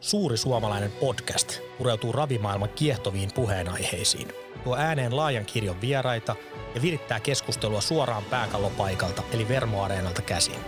Suuri 0.00 0.36
suomalainen 0.36 0.92
podcast 0.92 1.58
pureutuu 1.78 2.12
ravimaailman 2.12 2.68
kiehtoviin 2.68 3.30
puheenaiheisiin, 3.34 4.28
tuo 4.64 4.76
ääneen 4.76 5.16
laajan 5.16 5.44
kirjon 5.44 5.80
vieraita 5.80 6.36
ja 6.74 6.82
virittää 6.82 7.20
keskustelua 7.20 7.80
suoraan 7.80 8.24
pääkallopaikalta 8.24 9.22
eli 9.32 9.48
Vermoareenalta 9.48 10.22
käsin. 10.22 10.60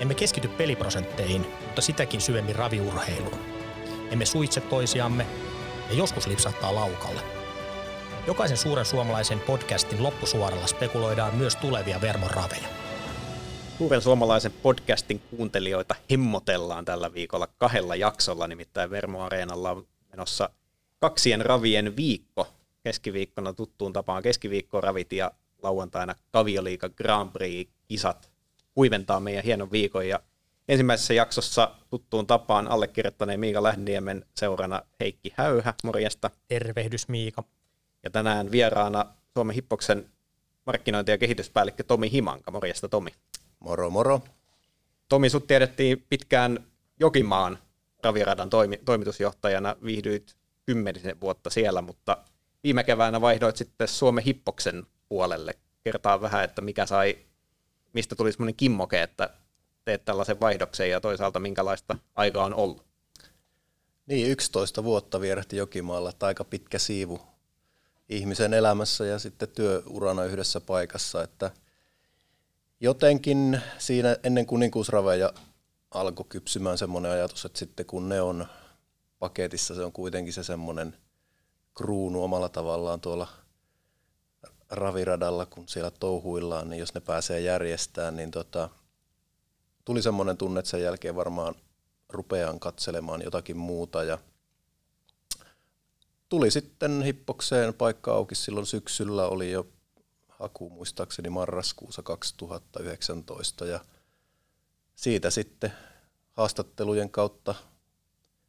Emme 0.00 0.14
keskity 0.14 0.48
peliprosentteihin, 0.48 1.46
mutta 1.66 1.82
sitäkin 1.82 2.20
syvemmin 2.20 2.56
raviurheiluun. 2.56 3.38
Emme 4.10 4.26
suitse 4.26 4.60
toisiamme 4.60 5.26
ja 5.90 5.96
joskus 5.96 6.26
lipsahtaa 6.26 6.74
laukalle. 6.74 7.20
Jokaisen 8.26 8.56
suuren 8.56 8.84
suomalaisen 8.84 9.40
podcastin 9.40 10.02
loppusuoralla 10.02 10.66
spekuloidaan 10.66 11.34
myös 11.34 11.56
tulevia 11.56 12.00
Vermon 12.00 12.30
raveja. 12.30 12.68
Suuren 13.78 14.02
suomalaisen 14.02 14.52
podcastin 14.52 15.20
kuuntelijoita 15.20 15.94
hemmotellaan 16.10 16.84
tällä 16.84 17.14
viikolla 17.14 17.46
kahdella 17.58 17.96
jaksolla, 17.96 18.46
nimittäin 18.46 18.90
Vermo 18.90 19.22
Areenalla 19.22 19.70
on 19.70 19.86
menossa 20.10 20.50
kaksien 20.98 21.46
ravien 21.46 21.96
viikko. 21.96 22.48
Keskiviikkona 22.82 23.52
tuttuun 23.52 23.92
tapaan 23.92 24.22
keskiviikkoravit 24.22 25.12
ja 25.12 25.32
lauantaina 25.62 26.14
Kavioliiga 26.30 26.88
Grand 26.88 27.30
Prix-kisat 27.30 28.30
huiventaa 28.76 29.20
meidän 29.20 29.44
hienon 29.44 29.72
viikon. 29.72 30.08
Ja 30.08 30.20
ensimmäisessä 30.68 31.14
jaksossa 31.14 31.74
tuttuun 31.90 32.26
tapaan 32.26 32.68
allekirjoittaneen 32.68 33.40
Miika 33.40 33.62
Lähniemen 33.62 34.24
seurana 34.34 34.82
Heikki 35.00 35.32
Häyhä, 35.36 35.74
morjesta. 35.84 36.30
Tervehdys 36.48 37.08
Miika. 37.08 37.44
Ja 38.02 38.10
tänään 38.10 38.50
vieraana 38.50 39.04
Suomen 39.34 39.54
Hippoksen 39.54 40.10
markkinointi- 40.66 41.10
ja 41.10 41.18
kehityspäällikkö 41.18 41.82
Tomi 41.82 42.12
Himanka. 42.12 42.50
Morjesta 42.50 42.88
Tomi. 42.88 43.10
Moro 43.60 43.90
moro. 43.90 44.20
Tomi, 45.08 45.30
sut 45.30 45.46
tiedettiin 45.46 46.06
pitkään 46.08 46.66
Jokimaan 47.00 47.58
raviradan 48.02 48.50
toimi, 48.50 48.80
toimitusjohtajana, 48.84 49.76
viihdyit 49.84 50.36
kymmenisen 50.66 51.20
vuotta 51.20 51.50
siellä, 51.50 51.82
mutta 51.82 52.16
viime 52.64 52.84
keväänä 52.84 53.20
vaihdoit 53.20 53.56
sitten 53.56 53.88
Suomen 53.88 54.24
Hippoksen 54.24 54.86
puolelle. 55.08 55.54
Kertaa 55.84 56.20
vähän, 56.20 56.44
että 56.44 56.62
mikä 56.62 56.86
sai, 56.86 57.18
mistä 57.92 58.16
tuli 58.16 58.32
semmoinen 58.32 58.56
kimmoke, 58.56 59.02
että 59.02 59.30
teet 59.84 60.04
tällaisen 60.04 60.40
vaihdoksen 60.40 60.90
ja 60.90 61.00
toisaalta 61.00 61.40
minkälaista 61.40 61.98
aikaa 62.14 62.44
on 62.44 62.54
ollut. 62.54 62.86
Niin, 64.06 64.30
11 64.30 64.84
vuotta 64.84 65.20
vierähti 65.20 65.56
Jokimaalla, 65.56 66.10
että 66.10 66.26
aika 66.26 66.44
pitkä 66.44 66.78
siivu 66.78 67.20
ihmisen 68.08 68.54
elämässä 68.54 69.06
ja 69.06 69.18
sitten 69.18 69.48
työurana 69.48 70.24
yhdessä 70.24 70.60
paikassa, 70.60 71.22
että– 71.22 71.50
jotenkin 72.80 73.60
siinä 73.78 74.16
ennen 74.22 74.46
kuninkuusraveja 74.46 75.32
alkoi 75.90 76.26
kypsymään 76.28 76.78
semmoinen 76.78 77.12
ajatus, 77.12 77.44
että 77.44 77.58
sitten 77.58 77.86
kun 77.86 78.08
ne 78.08 78.20
on 78.20 78.46
paketissa, 79.18 79.74
se 79.74 79.84
on 79.84 79.92
kuitenkin 79.92 80.32
se 80.32 80.42
semmoinen 80.42 80.96
kruunu 81.74 82.24
omalla 82.24 82.48
tavallaan 82.48 83.00
tuolla 83.00 83.28
raviradalla, 84.70 85.46
kun 85.46 85.68
siellä 85.68 85.90
touhuillaan, 85.90 86.70
niin 86.70 86.80
jos 86.80 86.94
ne 86.94 87.00
pääsee 87.00 87.40
järjestämään, 87.40 88.16
niin 88.16 88.30
tota, 88.30 88.68
tuli 89.84 90.02
semmoinen 90.02 90.36
tunne, 90.36 90.58
että 90.60 90.70
sen 90.70 90.82
jälkeen 90.82 91.16
varmaan 91.16 91.54
rupean 92.08 92.60
katselemaan 92.60 93.22
jotakin 93.22 93.56
muuta 93.56 94.04
ja 94.04 94.18
tuli 96.28 96.50
sitten 96.50 97.02
hippokseen 97.02 97.74
paikka 97.74 98.14
auki 98.14 98.34
silloin 98.34 98.66
syksyllä, 98.66 99.26
oli 99.26 99.50
jo 99.50 99.66
haku 100.38 100.70
muistaakseni 100.70 101.30
marraskuussa 101.30 102.02
2019 102.02 103.66
ja 103.66 103.80
siitä 104.94 105.30
sitten 105.30 105.72
haastattelujen 106.32 107.10
kautta 107.10 107.54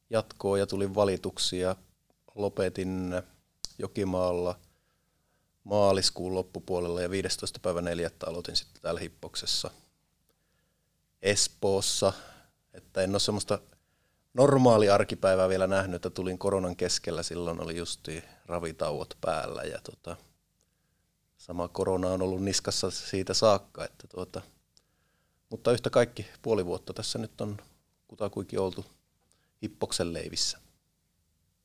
jatkoa 0.10 0.58
ja 0.58 0.68
tuli 0.68 0.96
valituksia. 0.96 1.76
Lopetin 2.36 3.22
Jokimaalla 3.80 4.60
maaliskuun 5.64 6.36
loppupuolella 6.36 7.02
ja 7.02 7.10
15. 7.10 7.60
päivä 7.60 7.82
4. 7.82 8.12
aloitin 8.26 8.56
sitten 8.56 8.82
täällä 8.82 9.00
Hippoksessa 9.00 9.72
Espoossa, 11.22 12.14
että 12.74 13.02
en 13.02 13.12
ole 13.12 13.20
semmoista 13.20 13.60
normaali 14.34 14.90
arkipäivää 14.90 15.50
vielä 15.50 15.68
nähnyt, 15.68 15.96
että 15.96 16.10
tulin 16.10 16.38
koronan 16.38 16.76
keskellä, 16.76 17.24
silloin 17.24 17.64
oli 17.64 17.78
justi 17.78 18.24
ravitauot 18.46 19.18
päällä 19.22 19.64
ja 19.64 19.80
tota, 19.84 20.16
sama 21.48 21.68
korona 21.68 22.08
on 22.08 22.22
ollut 22.22 22.44
niskassa 22.44 22.92
siitä 22.92 23.34
saakka. 23.34 23.86
Että 23.86 24.08
tuota, 24.08 24.42
mutta 25.50 25.72
yhtä 25.72 25.90
kaikki 25.90 26.26
puoli 26.42 26.66
vuotta 26.66 26.94
tässä 26.94 27.20
nyt 27.20 27.42
on 27.42 27.58
kutakuinkin 28.08 28.60
oltu 28.60 28.86
hippoksen 29.62 30.14
leivissä. 30.14 30.58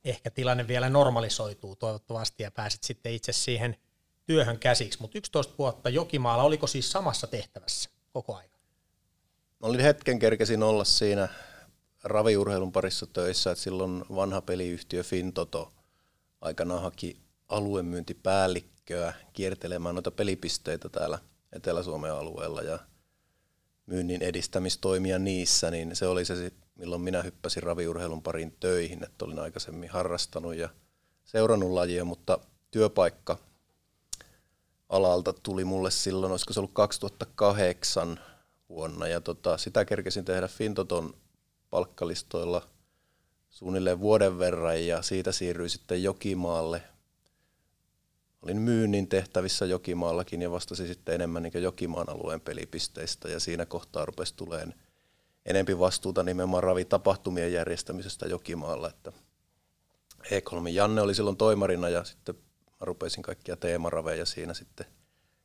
Ehkä 0.04 0.30
tilanne 0.30 0.68
vielä 0.68 0.88
normalisoituu 0.88 1.76
toivottavasti 1.76 2.42
ja 2.42 2.50
pääset 2.50 2.82
sitten 2.82 3.12
itse 3.12 3.32
siihen 3.32 3.76
työhön 4.26 4.58
käsiksi, 4.58 5.00
mutta 5.00 5.18
11 5.18 5.54
vuotta 5.58 5.90
Jokimaalla, 5.90 6.42
oliko 6.42 6.66
siis 6.66 6.92
samassa 6.92 7.26
tehtävässä 7.26 7.90
koko 8.12 8.36
ajan? 8.36 8.50
Olin 9.60 9.80
hetken 9.80 10.18
kerkesin 10.18 10.62
olla 10.62 10.84
siinä 10.84 11.28
raviurheilun 12.04 12.72
parissa 12.72 13.06
töissä, 13.06 13.50
että 13.50 13.64
silloin 13.64 14.04
vanha 14.16 14.40
peliyhtiö 14.40 15.02
Fintoto 15.02 15.72
aikanaan 16.40 16.82
haki 16.82 17.16
aluemyyntipäällikköä 17.48 18.71
päällikköä 18.88 19.26
kiertelemään 19.32 19.94
noita 19.94 20.10
pelipisteitä 20.10 20.88
täällä 20.88 21.18
Etelä-Suomen 21.52 22.12
alueella 22.12 22.62
ja 22.62 22.78
myynnin 23.86 24.22
edistämistoimia 24.22 25.18
niissä, 25.18 25.70
niin 25.70 25.96
se 25.96 26.06
oli 26.06 26.24
se, 26.24 26.52
milloin 26.74 27.02
minä 27.02 27.22
hyppäsin 27.22 27.62
raviurheilun 27.62 28.22
pariin 28.22 28.56
töihin, 28.60 29.04
että 29.04 29.24
olin 29.24 29.38
aikaisemmin 29.38 29.90
harrastanut 29.90 30.54
ja 30.54 30.68
seurannut 31.24 31.70
lajia, 31.70 32.04
mutta 32.04 32.38
työpaikka 32.70 33.38
alalta 34.88 35.32
tuli 35.32 35.64
mulle 35.64 35.90
silloin, 35.90 36.32
olisiko 36.32 36.52
se 36.52 36.60
ollut 36.60 36.74
2008 36.74 38.20
vuonna, 38.68 39.08
ja 39.08 39.20
tota, 39.20 39.58
sitä 39.58 39.84
kerkesin 39.84 40.24
tehdä 40.24 40.48
Fintoton 40.48 41.14
palkkalistoilla 41.70 42.68
suunnilleen 43.50 44.00
vuoden 44.00 44.38
verran, 44.38 44.86
ja 44.86 45.02
siitä 45.02 45.32
siirryin 45.32 45.70
sitten 45.70 46.02
Jokimaalle 46.02 46.91
olin 48.42 48.60
myynnin 48.60 49.08
tehtävissä 49.08 49.66
Jokimaallakin 49.66 50.42
ja 50.42 50.50
vastasin 50.50 50.86
sitten 50.86 51.14
enemmän 51.14 51.42
niin 51.42 51.62
Jokimaan 51.62 52.08
alueen 52.08 52.40
pelipisteistä 52.40 53.28
ja 53.28 53.40
siinä 53.40 53.66
kohtaa 53.66 54.04
rupesi 54.04 54.34
tuleen 54.36 54.74
enempi 55.46 55.78
vastuuta 55.78 56.22
nimenomaan 56.22 56.62
ravitapahtumien 56.62 57.52
järjestämisestä 57.52 58.26
Jokimaalla, 58.26 58.88
että 58.88 59.12
E3 60.24 60.68
Janne 60.68 61.00
oli 61.00 61.14
silloin 61.14 61.36
toimarina 61.36 61.88
ja 61.88 62.04
sitten 62.04 62.34
mä 62.34 62.76
rupesin 62.80 63.22
kaikkia 63.22 63.56
teemaraveja 63.56 64.26
siinä 64.26 64.54
sitten 64.54 64.86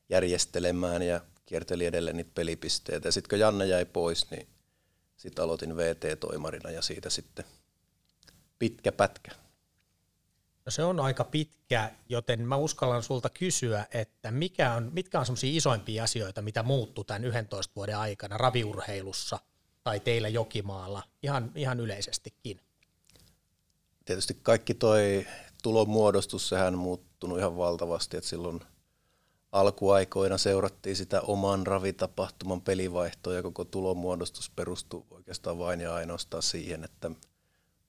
järjestelemään 0.09 1.01
ja 1.01 1.21
kierteli 1.45 1.85
edelleen 1.85 2.17
niitä 2.17 2.31
pelipisteitä. 2.33 3.07
Ja 3.07 3.11
sitten 3.11 3.29
kun 3.29 3.39
Janne 3.39 3.65
jäi 3.65 3.85
pois, 3.85 4.31
niin 4.31 4.47
sitten 5.17 5.43
aloitin 5.43 5.77
VT-toimarina 5.77 6.71
ja 6.71 6.81
siitä 6.81 7.09
sitten 7.09 7.45
pitkä 8.59 8.91
pätkä. 8.91 9.31
No 10.67 10.71
se 10.71 10.83
on 10.83 10.99
aika 10.99 11.23
pitkä, 11.23 11.91
joten 12.09 12.47
mä 12.47 12.55
uskallan 12.55 13.03
sulta 13.03 13.29
kysyä, 13.29 13.85
että 13.93 14.31
mikä 14.31 14.73
on, 14.73 14.89
mitkä 14.93 15.19
on 15.19 15.25
semmoisia 15.25 15.57
isoimpia 15.57 16.03
asioita, 16.03 16.41
mitä 16.41 16.63
muuttuu 16.63 17.03
tämän 17.03 17.25
11 17.25 17.73
vuoden 17.75 17.97
aikana 17.97 18.37
raviurheilussa 18.37 19.39
tai 19.83 19.99
teillä 19.99 20.27
Jokimaalla, 20.27 21.03
ihan, 21.23 21.51
ihan 21.55 21.79
yleisestikin? 21.79 22.61
Tietysti 24.05 24.37
kaikki 24.43 24.73
toi 24.73 25.27
tulonmuodostus, 25.63 26.49
sehän 26.49 26.77
muuttunut 26.77 27.39
ihan 27.39 27.57
valtavasti, 27.57 28.17
että 28.17 28.29
silloin 28.29 28.59
alkuaikoina 29.51 30.37
seurattiin 30.37 30.95
sitä 30.95 31.21
oman 31.21 31.67
ravitapahtuman 31.67 32.61
pelivaihtoa 32.61 33.33
ja 33.33 33.43
koko 33.43 33.65
tulonmuodostus 33.65 34.49
perustuu 34.49 35.07
oikeastaan 35.11 35.59
vain 35.59 35.81
ja 35.81 35.93
ainoastaan 35.93 36.43
siihen, 36.43 36.83
että 36.83 37.11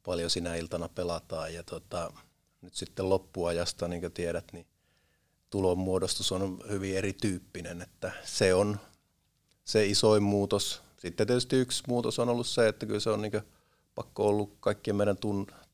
paljon 0.04 0.30
sinä 0.30 0.54
iltana 0.54 0.88
pelataan 0.88 1.54
ja 1.54 1.62
tota, 1.62 2.12
nyt 2.62 2.74
sitten 2.74 3.08
loppuajasta, 3.08 3.88
niin 3.88 4.00
kuin 4.00 4.12
tiedät, 4.12 4.52
niin 4.52 4.66
tulonmuodostus 5.50 6.32
on 6.32 6.58
hyvin 6.70 6.96
erityyppinen, 6.96 7.82
että 7.82 8.12
se 8.24 8.54
on 8.54 8.80
se 9.64 9.86
isoin 9.86 10.22
muutos. 10.22 10.82
Sitten 10.98 11.26
tietysti 11.26 11.56
yksi 11.56 11.82
muutos 11.86 12.18
on 12.18 12.28
ollut 12.28 12.46
se, 12.46 12.68
että 12.68 12.86
kyllä 12.86 13.00
se 13.00 13.10
on 13.10 13.22
niin 13.22 13.42
pakko 13.94 14.28
ollut 14.28 14.56
kaikkien 14.60 14.96
meidän 14.96 15.16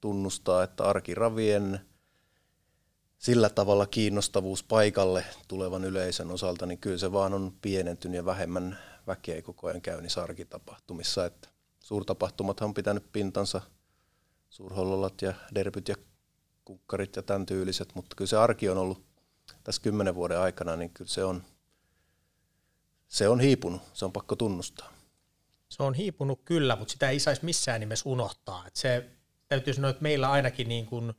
tunnustaa, 0.01 0.63
että 0.63 0.85
arkiravien 0.85 1.81
sillä 3.19 3.49
tavalla 3.49 3.87
kiinnostavuus 3.87 4.63
paikalle 4.63 5.25
tulevan 5.49 5.85
yleisön 5.85 6.31
osalta, 6.31 6.67
niin 6.67 6.79
kyllä 6.79 6.99
se 6.99 7.13
vaan 7.13 7.35
on 7.35 7.53
pienentynyt 7.63 8.17
ja 8.17 8.25
vähemmän 8.25 8.79
väkeä 9.07 9.43
koko 9.43 9.67
ajan 9.67 9.81
käy 9.83 10.01
niissä 10.01 10.23
arkitapahtumissa. 10.23 11.25
Että 11.27 11.49
suurtapahtumat 11.81 12.61
on 12.61 12.75
pitänyt 12.75 13.13
pintansa, 13.13 13.61
suurhollolat 14.51 15.23
ja 15.23 15.35
derbyt 15.55 15.89
ja 15.89 15.95
kukkarit 16.65 17.17
ja 17.17 17.23
tämän 17.23 17.47
tyyliset, 17.47 17.95
mutta 17.95 18.17
kyllä 18.17 18.29
se 18.29 18.37
arki 18.37 18.69
on 18.69 18.79
ollut 18.79 19.05
tässä 19.65 19.83
kymmenen 19.83 20.15
vuoden 20.15 20.39
aikana, 20.39 20.77
niin 20.77 20.91
kyllä 20.91 21.11
se 21.11 21.25
on, 21.25 21.43
se 23.09 23.29
on 23.29 23.41
hiipunut, 23.41 23.83
se 23.93 24.05
on 24.05 24.13
pakko 24.13 24.37
tunnustaa. 24.37 24.93
Se 25.69 25.83
on 25.83 25.95
hiipunut 25.95 26.41
kyllä, 26.45 26.77
mutta 26.77 26.93
sitä 26.93 27.11
ei 27.11 27.21
saisi 27.21 27.45
missään 27.45 27.81
nimessä 27.81 28.09
unohtaa. 28.09 28.67
Että 28.67 28.81
se 28.81 29.11
täytyy 29.49 29.75
sanoa, 29.75 29.91
että 29.91 30.03
meillä 30.03 30.31
ainakin 30.31 30.69
niin 30.69 30.87
kuin, 30.87 31.13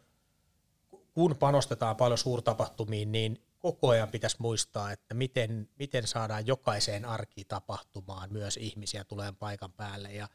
kun 1.13 1.36
panostetaan 1.36 1.95
paljon 1.95 2.18
suurtapahtumiin, 2.18 3.12
niin 3.12 3.44
koko 3.59 3.89
ajan 3.89 4.09
pitäisi 4.09 4.36
muistaa, 4.39 4.91
että 4.91 5.13
miten, 5.13 5.69
miten 5.80 6.07
saadaan 6.07 6.48
jokaiseen 6.48 7.06
arkitapahtumaan 7.06 8.33
myös 8.33 8.57
ihmisiä 8.57 9.03
tulee 9.03 9.31
paikan 9.31 9.71
päälle. 9.71 10.13
Ja 10.13 10.27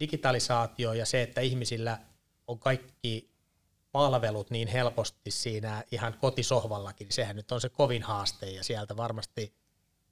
digitalisaatio 0.00 0.92
ja 0.92 1.06
se, 1.06 1.22
että 1.22 1.40
ihmisillä 1.40 1.98
on 2.46 2.58
kaikki 2.58 3.35
palvelut 3.96 4.50
niin 4.50 4.68
helposti 4.68 5.30
siinä 5.30 5.84
ihan 5.92 6.14
kotisohvallakin, 6.20 7.06
sehän 7.10 7.36
nyt 7.36 7.52
on 7.52 7.60
se 7.60 7.68
kovin 7.68 8.02
haaste 8.02 8.50
ja 8.50 8.64
sieltä 8.64 8.96
varmasti 8.96 9.52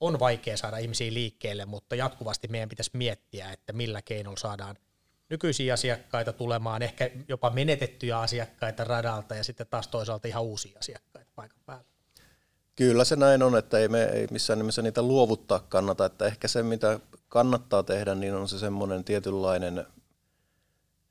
on 0.01 0.19
vaikea 0.19 0.57
saada 0.57 0.79
ihmisiä 0.79 1.13
liikkeelle, 1.13 1.65
mutta 1.65 1.95
jatkuvasti 1.95 2.49
meidän 2.49 2.69
pitäisi 2.69 2.91
miettiä, 2.95 3.53
että 3.53 3.73
millä 3.73 4.03
keinolla 4.03 4.37
saadaan 4.37 4.77
nykyisiä 5.29 5.75
asiakkaita 5.75 6.33
tulemaan, 6.33 6.83
ehkä 6.83 7.11
jopa 7.29 7.51
menetettyjä 7.51 8.19
asiakkaita 8.19 8.85
radalta 8.85 9.35
ja 9.35 9.45
sitten 9.45 9.67
taas 9.71 9.89
toisaalta 9.89 10.29
ihan 10.29 10.43
uusia 10.43 10.79
asiakkaita 10.79 11.31
paikan 11.35 11.61
päällä. 11.67 11.85
Kyllä 12.77 13.05
se 13.05 13.17
näin 13.17 13.43
on, 13.43 13.59
että 13.59 13.79
ei 13.79 13.89
me 13.89 14.05
ei 14.05 14.27
missään 14.31 14.59
nimessä 14.59 14.83
niitä 14.83 15.03
luovuttaa 15.03 15.59
kannata, 15.59 16.05
että 16.07 16.27
ehkä 16.27 16.49
se 16.49 16.63
mitä 16.63 17.01
kannattaa 17.29 17.83
tehdä, 17.83 18.15
niin 18.15 18.35
on 18.35 18.49
se 18.49 18.59
semmoinen 18.59 19.05
tietynlainen 19.05 19.87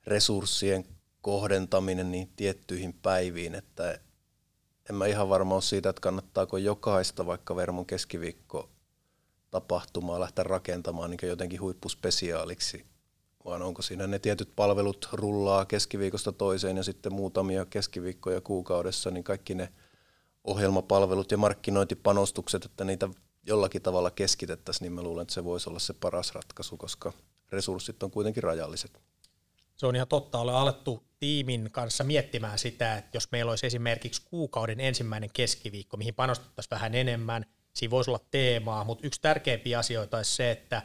resurssien 0.07 0.85
kohdentaminen 1.23 2.11
niin 2.11 2.29
tiettyihin 2.35 2.93
päiviin, 2.93 3.55
että 3.55 3.99
en 4.89 4.95
mä 4.95 5.05
ihan 5.05 5.29
varma 5.29 5.55
ole 5.55 5.61
siitä, 5.61 5.89
että 5.89 6.01
kannattaako 6.01 6.57
jokaista 6.57 7.25
vaikka 7.25 7.55
Vermon 7.55 7.85
keskiviikko 7.85 8.69
tapahtumaa 9.51 10.19
lähteä 10.19 10.43
rakentamaan 10.43 11.09
niin 11.09 11.19
jotenkin 11.23 11.61
huippuspesiaaliksi, 11.61 12.85
vaan 13.45 13.61
onko 13.61 13.81
siinä 13.81 14.07
ne 14.07 14.19
tietyt 14.19 14.49
palvelut 14.55 15.09
rullaa 15.13 15.65
keskiviikosta 15.65 16.31
toiseen 16.31 16.77
ja 16.77 16.83
sitten 16.83 17.13
muutamia 17.13 17.65
keskiviikkoja 17.65 18.41
kuukaudessa, 18.41 19.11
niin 19.11 19.23
kaikki 19.23 19.55
ne 19.55 19.69
ohjelmapalvelut 20.43 21.31
ja 21.31 21.37
markkinointipanostukset, 21.37 22.65
että 22.65 22.83
niitä 22.83 23.09
jollakin 23.47 23.81
tavalla 23.81 24.11
keskitettäisiin, 24.11 24.85
niin 24.85 24.93
mä 24.93 25.01
luulen, 25.01 25.21
että 25.21 25.33
se 25.33 25.43
voisi 25.43 25.69
olla 25.69 25.79
se 25.79 25.93
paras 25.93 26.35
ratkaisu, 26.35 26.77
koska 26.77 27.13
resurssit 27.51 28.03
on 28.03 28.11
kuitenkin 28.11 28.43
rajalliset. 28.43 29.01
Se 29.75 29.87
on 29.87 29.95
ihan 29.95 30.07
totta. 30.07 30.39
Olen 30.39 30.55
alettu 30.55 31.03
tiimin 31.23 31.69
kanssa 31.71 32.03
miettimään 32.03 32.59
sitä, 32.59 32.97
että 32.97 33.17
jos 33.17 33.31
meillä 33.31 33.49
olisi 33.49 33.65
esimerkiksi 33.65 34.21
kuukauden 34.25 34.79
ensimmäinen 34.79 35.29
keskiviikko, 35.33 35.97
mihin 35.97 36.15
panostettaisiin 36.15 36.71
vähän 36.71 36.95
enemmän, 36.95 37.45
siinä 37.73 37.91
voisi 37.91 38.09
olla 38.09 38.19
teemaa, 38.31 38.83
mutta 38.83 39.07
yksi 39.07 39.21
tärkeimpiä 39.21 39.79
asioita 39.79 40.17
olisi 40.17 40.35
se, 40.35 40.51
että 40.51 40.81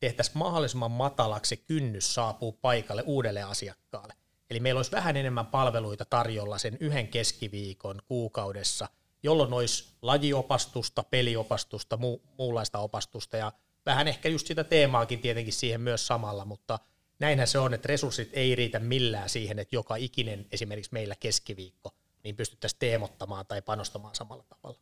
tehtäisiin 0.00 0.38
mahdollisimman 0.38 0.90
matalaksi 0.90 1.56
kynnys 1.56 2.14
saapuu 2.14 2.52
paikalle 2.52 3.02
uudelle 3.06 3.42
asiakkaalle. 3.42 4.14
Eli 4.50 4.60
meillä 4.60 4.78
olisi 4.78 4.92
vähän 4.92 5.16
enemmän 5.16 5.46
palveluita 5.46 6.04
tarjolla 6.04 6.58
sen 6.58 6.76
yhden 6.80 7.08
keskiviikon 7.08 8.02
kuukaudessa, 8.06 8.88
jolloin 9.22 9.52
olisi 9.52 9.84
lajiopastusta, 10.02 11.02
peliopastusta, 11.02 11.96
muu, 11.96 12.22
muunlaista 12.38 12.78
opastusta 12.78 13.36
ja 13.36 13.52
vähän 13.86 14.08
ehkä 14.08 14.28
just 14.28 14.46
sitä 14.46 14.64
teemaakin 14.64 15.18
tietenkin 15.18 15.52
siihen 15.52 15.80
myös 15.80 16.06
samalla, 16.06 16.44
mutta– 16.44 16.78
näinhän 17.22 17.46
se 17.46 17.58
on, 17.58 17.74
että 17.74 17.88
resurssit 17.88 18.30
ei 18.32 18.54
riitä 18.54 18.78
millään 18.78 19.28
siihen, 19.28 19.58
että 19.58 19.76
joka 19.76 19.96
ikinen 19.96 20.46
esimerkiksi 20.52 20.92
meillä 20.92 21.14
keskiviikko, 21.20 21.94
niin 22.24 22.36
pystyttäisiin 22.36 22.78
teemottamaan 22.78 23.46
tai 23.46 23.62
panostamaan 23.62 24.14
samalla 24.14 24.44
tavalla. 24.48 24.80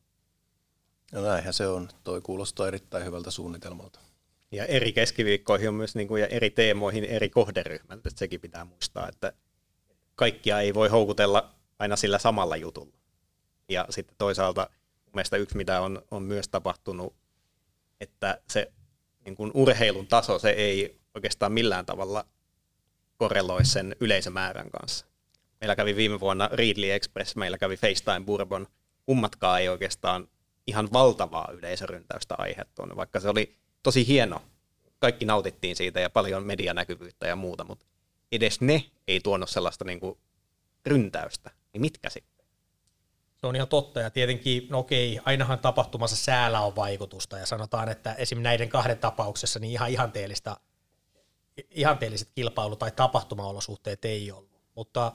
No 1.13 1.23
näinhän 1.23 1.55
se 1.55 1.67
on. 1.67 1.89
Toi 2.05 2.21
kuulostaa 2.21 2.69
erittäin 2.69 3.05
hyvältä 3.05 3.31
suunnitelmalta. 3.31 4.01
Ja 4.53 4.65
eri 4.65 4.93
keskiviikkoihin 4.93 5.69
on 5.69 5.75
myös 5.75 5.95
niin 5.95 6.09
kuin, 6.09 6.21
ja 6.21 6.27
eri 6.27 6.51
teemoihin 6.51 7.05
eri 7.05 7.29
kohderyhmät, 7.29 8.07
että 8.07 8.19
sekin 8.19 8.41
pitää 8.41 8.65
muistaa, 8.65 9.09
että 9.09 9.33
kaikkia 10.15 10.61
ei 10.61 10.75
voi 10.75 10.89
houkutella 10.89 11.55
aina 11.79 11.97
sillä 11.97 12.19
samalla 12.19 12.57
jutulla. 12.57 12.97
Ja 13.69 13.87
sitten 13.91 14.17
toisaalta 14.19 14.71
mielestäni 15.15 15.43
yksi, 15.43 15.57
mitä 15.57 15.81
on, 15.81 16.03
on 16.11 16.23
myös 16.23 16.49
tapahtunut, 16.49 17.17
että 18.01 18.41
se 18.49 18.73
niin 19.25 19.37
kuin 19.37 19.51
urheilun 19.55 20.07
taso, 20.07 20.39
se 20.39 20.51
ei 20.51 21.00
oikeastaan 21.15 21.53
millään 21.53 21.87
tavalla 21.87 22.25
korreloi 23.17 23.65
sen 23.65 23.97
yleisömäärän 24.01 24.71
kanssa. 24.71 25.07
Meillä 25.61 25.77
kävi 25.77 25.97
viime 25.97 26.21
vuonna 26.21 26.49
Readly 26.53 26.93
Express, 26.93 27.37
meillä 27.37 27.59
kävi 27.59 27.77
FaceTime 27.77 28.27
Bourbon. 28.27 28.67
Kummatkaan 29.07 29.61
ei 29.61 29.69
oikeastaan 29.69 30.29
ihan 30.67 30.89
valtavaa 30.93 31.49
yleisöryntäystä 31.53 32.35
aiheuttanut, 32.39 32.97
vaikka 32.97 33.21
se 33.21 33.29
oli 33.29 33.57
tosi 33.83 34.07
hieno. 34.07 34.43
Kaikki 34.99 35.25
nautittiin 35.25 35.77
siitä 35.77 36.01
ja 36.01 36.11
paljon 36.11 36.47
medianäkyvyyttä 36.47 37.27
ja 37.27 37.37
muuta, 37.37 37.65
mutta 37.65 37.87
edes 38.33 38.61
ne 38.61 38.85
ei 39.09 39.21
tuonut 39.21 39.51
sellaista 39.51 39.85
niin 39.85 40.01
kuin 40.01 40.19
ryntäystä. 40.87 41.51
Niin 41.73 41.81
mitkä 41.81 42.11
sitten? 42.11 42.47
Se 43.37 43.47
on 43.47 43.57
ihan 43.57 43.69
totta 43.69 44.01
ja 44.01 44.11
tietenkin, 44.11 44.67
no 44.71 44.79
okei, 44.79 45.21
ainahan 45.25 45.59
tapahtumassa 45.59 46.17
säällä 46.17 46.61
on 46.61 46.77
vaikutusta 46.77 47.39
ja 47.39 47.47
sanotaan, 47.47 47.89
että 47.89 48.15
esim. 48.15 48.39
näiden 48.39 48.69
kahden 48.69 48.99
tapauksessa 48.99 49.59
niin 49.59 49.73
ihan 49.73 49.91
ihanteellista 49.91 50.61
ihanteelliset 51.71 52.29
kilpailu- 52.35 52.77
tai 52.77 52.91
tapahtumaolosuhteet 52.91 54.05
ei 54.05 54.33
ollut, 54.33 54.61
mutta 54.75 55.13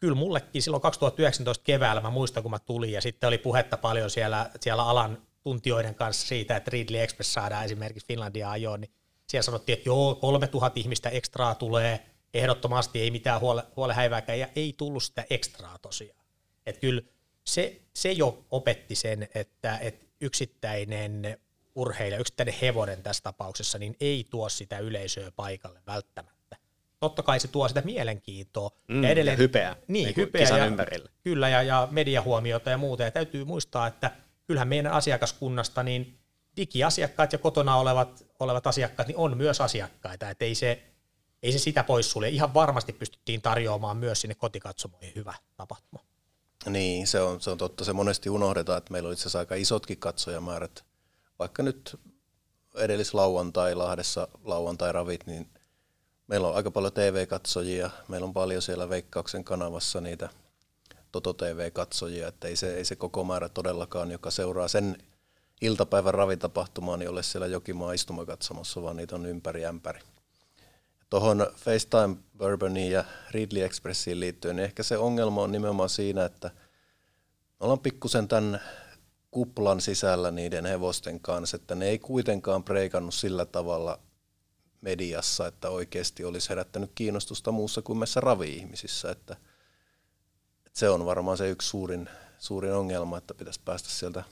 kyllä 0.00 0.14
mullekin 0.14 0.62
silloin 0.62 0.80
2019 0.80 1.64
keväällä, 1.64 2.00
mä 2.02 2.10
muistan 2.10 2.42
kun 2.42 2.50
mä 2.50 2.58
tulin 2.58 2.92
ja 2.92 3.00
sitten 3.00 3.28
oli 3.28 3.38
puhetta 3.38 3.76
paljon 3.76 4.10
siellä, 4.10 4.50
siellä 4.60 4.84
alan 4.84 5.22
tuntijoiden 5.42 5.94
kanssa 5.94 6.28
siitä, 6.28 6.56
että 6.56 6.70
Ridley 6.70 7.00
Express 7.00 7.32
saadaan 7.32 7.64
esimerkiksi 7.64 8.06
Finlandia 8.06 8.50
ajoon, 8.50 8.80
niin 8.80 8.90
siellä 9.26 9.42
sanottiin, 9.42 9.78
että 9.78 9.88
joo, 9.88 10.14
3000 10.14 10.80
ihmistä 10.80 11.08
ekstraa 11.08 11.54
tulee, 11.54 12.06
ehdottomasti 12.34 13.00
ei 13.00 13.10
mitään 13.10 13.40
huole, 13.40 13.64
huolehäivääkään, 13.76 14.38
ja 14.38 14.48
ei 14.56 14.74
tullut 14.76 15.02
sitä 15.02 15.24
ekstraa 15.30 15.78
tosiaan. 15.78 16.24
Että 16.66 16.80
kyllä 16.80 17.02
se, 17.44 17.80
se 17.94 18.12
jo 18.12 18.44
opetti 18.50 18.94
sen, 18.94 19.28
että, 19.34 19.78
että 19.78 20.06
yksittäinen 20.20 21.40
urheilija, 21.74 22.20
yksittäinen 22.20 22.54
hevonen 22.62 23.02
tässä 23.02 23.22
tapauksessa, 23.22 23.78
niin 23.78 23.96
ei 24.00 24.26
tuo 24.30 24.48
sitä 24.48 24.78
yleisöä 24.78 25.30
paikalle 25.36 25.80
välttämättä. 25.86 26.56
Totta 27.00 27.22
kai 27.22 27.40
se 27.40 27.48
tuo 27.48 27.68
sitä 27.68 27.82
mielenkiintoa. 27.84 28.70
Mm, 28.88 29.02
ja, 29.02 29.10
edelleen, 29.10 29.34
ja 29.34 29.38
hypeä, 29.38 29.76
niin, 29.88 30.04
niin 30.04 30.16
hypeä 30.16 30.48
ja, 30.48 30.66
ympärille. 30.66 31.10
Kyllä, 31.24 31.48
ja, 31.48 31.62
ja 31.62 31.88
mediahuomiota 31.90 32.70
ja 32.70 32.78
muuta. 32.78 33.02
Ja 33.02 33.10
täytyy 33.10 33.44
muistaa, 33.44 33.86
että 33.86 34.10
kyllähän 34.46 34.68
meidän 34.68 34.92
asiakaskunnasta 34.92 35.82
niin 35.82 36.18
digiasiakkaat 36.56 37.32
ja 37.32 37.38
kotona 37.38 37.76
olevat, 37.76 38.26
olevat 38.40 38.66
asiakkaat 38.66 39.08
niin 39.08 39.16
on 39.16 39.36
myös 39.36 39.60
asiakkaita. 39.60 40.30
Että 40.30 40.44
ei 40.44 40.54
se, 40.54 40.82
ei 41.42 41.52
se 41.52 41.58
sitä 41.58 41.84
poissulje. 41.84 42.28
Ihan 42.28 42.54
varmasti 42.54 42.92
pystyttiin 42.92 43.42
tarjoamaan 43.42 43.96
myös 43.96 44.20
sinne 44.20 44.34
kotikatsomoihin 44.34 45.12
hyvä 45.14 45.34
tapahtuma. 45.56 46.04
Niin, 46.66 47.06
se 47.06 47.20
on, 47.20 47.40
se 47.40 47.50
on 47.50 47.58
totta. 47.58 47.84
Se 47.84 47.92
monesti 47.92 48.30
unohdetaan, 48.30 48.78
että 48.78 48.92
meillä 48.92 49.06
oli 49.06 49.12
itse 49.12 49.22
asiassa 49.22 49.38
aika 49.38 49.54
isotkin 49.54 49.98
katsojamäärät 49.98 50.84
vaikka 51.38 51.62
nyt 51.62 52.00
edellislauantai 52.74 53.74
Lahdessa 53.74 54.28
lauantai-ravit, 54.44 55.26
niin 55.26 55.48
meillä 56.26 56.48
on 56.48 56.54
aika 56.54 56.70
paljon 56.70 56.92
TV-katsojia, 56.92 57.90
meillä 58.08 58.24
on 58.24 58.32
paljon 58.32 58.62
siellä 58.62 58.88
Veikkauksen 58.88 59.44
kanavassa 59.44 60.00
niitä 60.00 60.28
Toto 61.12 61.32
TV-katsojia, 61.32 62.28
että 62.28 62.48
ei 62.48 62.56
se, 62.56 62.74
ei 62.74 62.84
se 62.84 62.96
koko 62.96 63.24
määrä 63.24 63.48
todellakaan, 63.48 64.10
joka 64.10 64.30
seuraa 64.30 64.68
sen 64.68 64.96
iltapäivän 65.60 66.14
ravitapahtumaan, 66.14 66.98
niin 66.98 67.10
ole 67.10 67.22
siellä 67.22 67.46
Jokimaa 67.46 67.92
istumakatsomossa, 67.92 68.82
vaan 68.82 68.96
niitä 68.96 69.14
on 69.14 69.26
ympäri 69.26 69.66
ämpäri. 69.66 70.00
Tuohon 71.10 71.46
FaceTime 71.56 72.16
Bourboniin 72.38 72.92
ja 72.92 73.04
Ridley 73.30 73.64
Expressiin 73.64 74.20
liittyen, 74.20 74.56
niin 74.56 74.64
ehkä 74.64 74.82
se 74.82 74.98
ongelma 74.98 75.42
on 75.42 75.52
nimenomaan 75.52 75.88
siinä, 75.88 76.24
että 76.24 76.50
ollaan 77.60 77.78
pikkusen 77.78 78.28
tämän 78.28 78.60
kuplan 79.32 79.80
sisällä 79.80 80.30
niiden 80.30 80.66
hevosten 80.66 81.20
kanssa, 81.20 81.56
että 81.56 81.74
ne 81.74 81.88
ei 81.88 81.98
kuitenkaan 81.98 82.64
preikannut 82.64 83.14
sillä 83.14 83.46
tavalla 83.46 83.98
mediassa, 84.80 85.46
että 85.46 85.70
oikeasti 85.70 86.24
olisi 86.24 86.48
herättänyt 86.48 86.92
kiinnostusta 86.94 87.52
muussa 87.52 87.82
kuin 87.82 87.98
meissä 87.98 88.20
ravi-ihmisissä, 88.20 89.10
että, 89.10 89.36
että 90.66 90.78
se 90.78 90.88
on 90.88 91.06
varmaan 91.06 91.38
se 91.38 91.50
yksi 91.50 91.68
suurin, 91.68 92.08
suurin 92.38 92.72
ongelma, 92.72 93.18
että 93.18 93.34
pitäisi 93.34 93.60
päästä 93.64 93.88
sieltä 93.88 94.24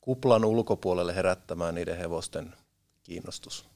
kuplan 0.00 0.44
ulkopuolelle 0.44 1.14
herättämään 1.14 1.74
niiden 1.74 1.98
hevosten 1.98 2.54
kiinnostus. 3.02 3.66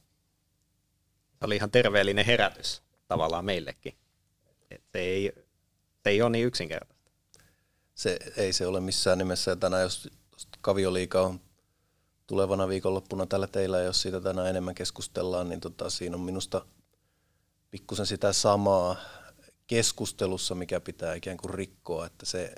Se 1.39 1.45
oli 1.45 1.55
ihan 1.55 1.71
terveellinen 1.71 2.25
herätys 2.25 2.81
tavallaan 3.07 3.45
meillekin. 3.45 3.93
Et 4.71 4.83
se, 4.91 4.99
ei, 4.99 5.31
se 6.03 6.09
ei 6.09 6.21
ole 6.21 6.29
niin 6.29 6.45
yksinkertaista. 6.45 7.11
Se, 7.95 8.19
ei 8.37 8.53
se 8.53 8.67
ole 8.67 8.79
missään 8.79 9.17
nimessä. 9.17 9.51
Ja 9.51 9.55
tänään 9.55 9.83
jos 9.83 10.09
kavioliika 10.61 11.21
on 11.21 11.39
tulevana 12.27 12.67
viikonloppuna 12.67 13.25
tällä 13.25 13.47
teillä, 13.47 13.77
ja 13.77 13.83
jos 13.83 14.01
siitä 14.01 14.21
tänään 14.21 14.47
enemmän 14.47 14.75
keskustellaan, 14.75 15.49
niin 15.49 15.59
tota, 15.59 15.89
siinä 15.89 16.15
on 16.15 16.21
minusta 16.21 16.65
pikkusen 17.71 18.05
sitä 18.05 18.33
samaa 18.33 18.95
keskustelussa, 19.67 20.55
mikä 20.55 20.79
pitää 20.79 21.13
ikään 21.13 21.37
kuin 21.37 21.53
rikkoa, 21.53 22.05
että 22.05 22.25
se 22.25 22.55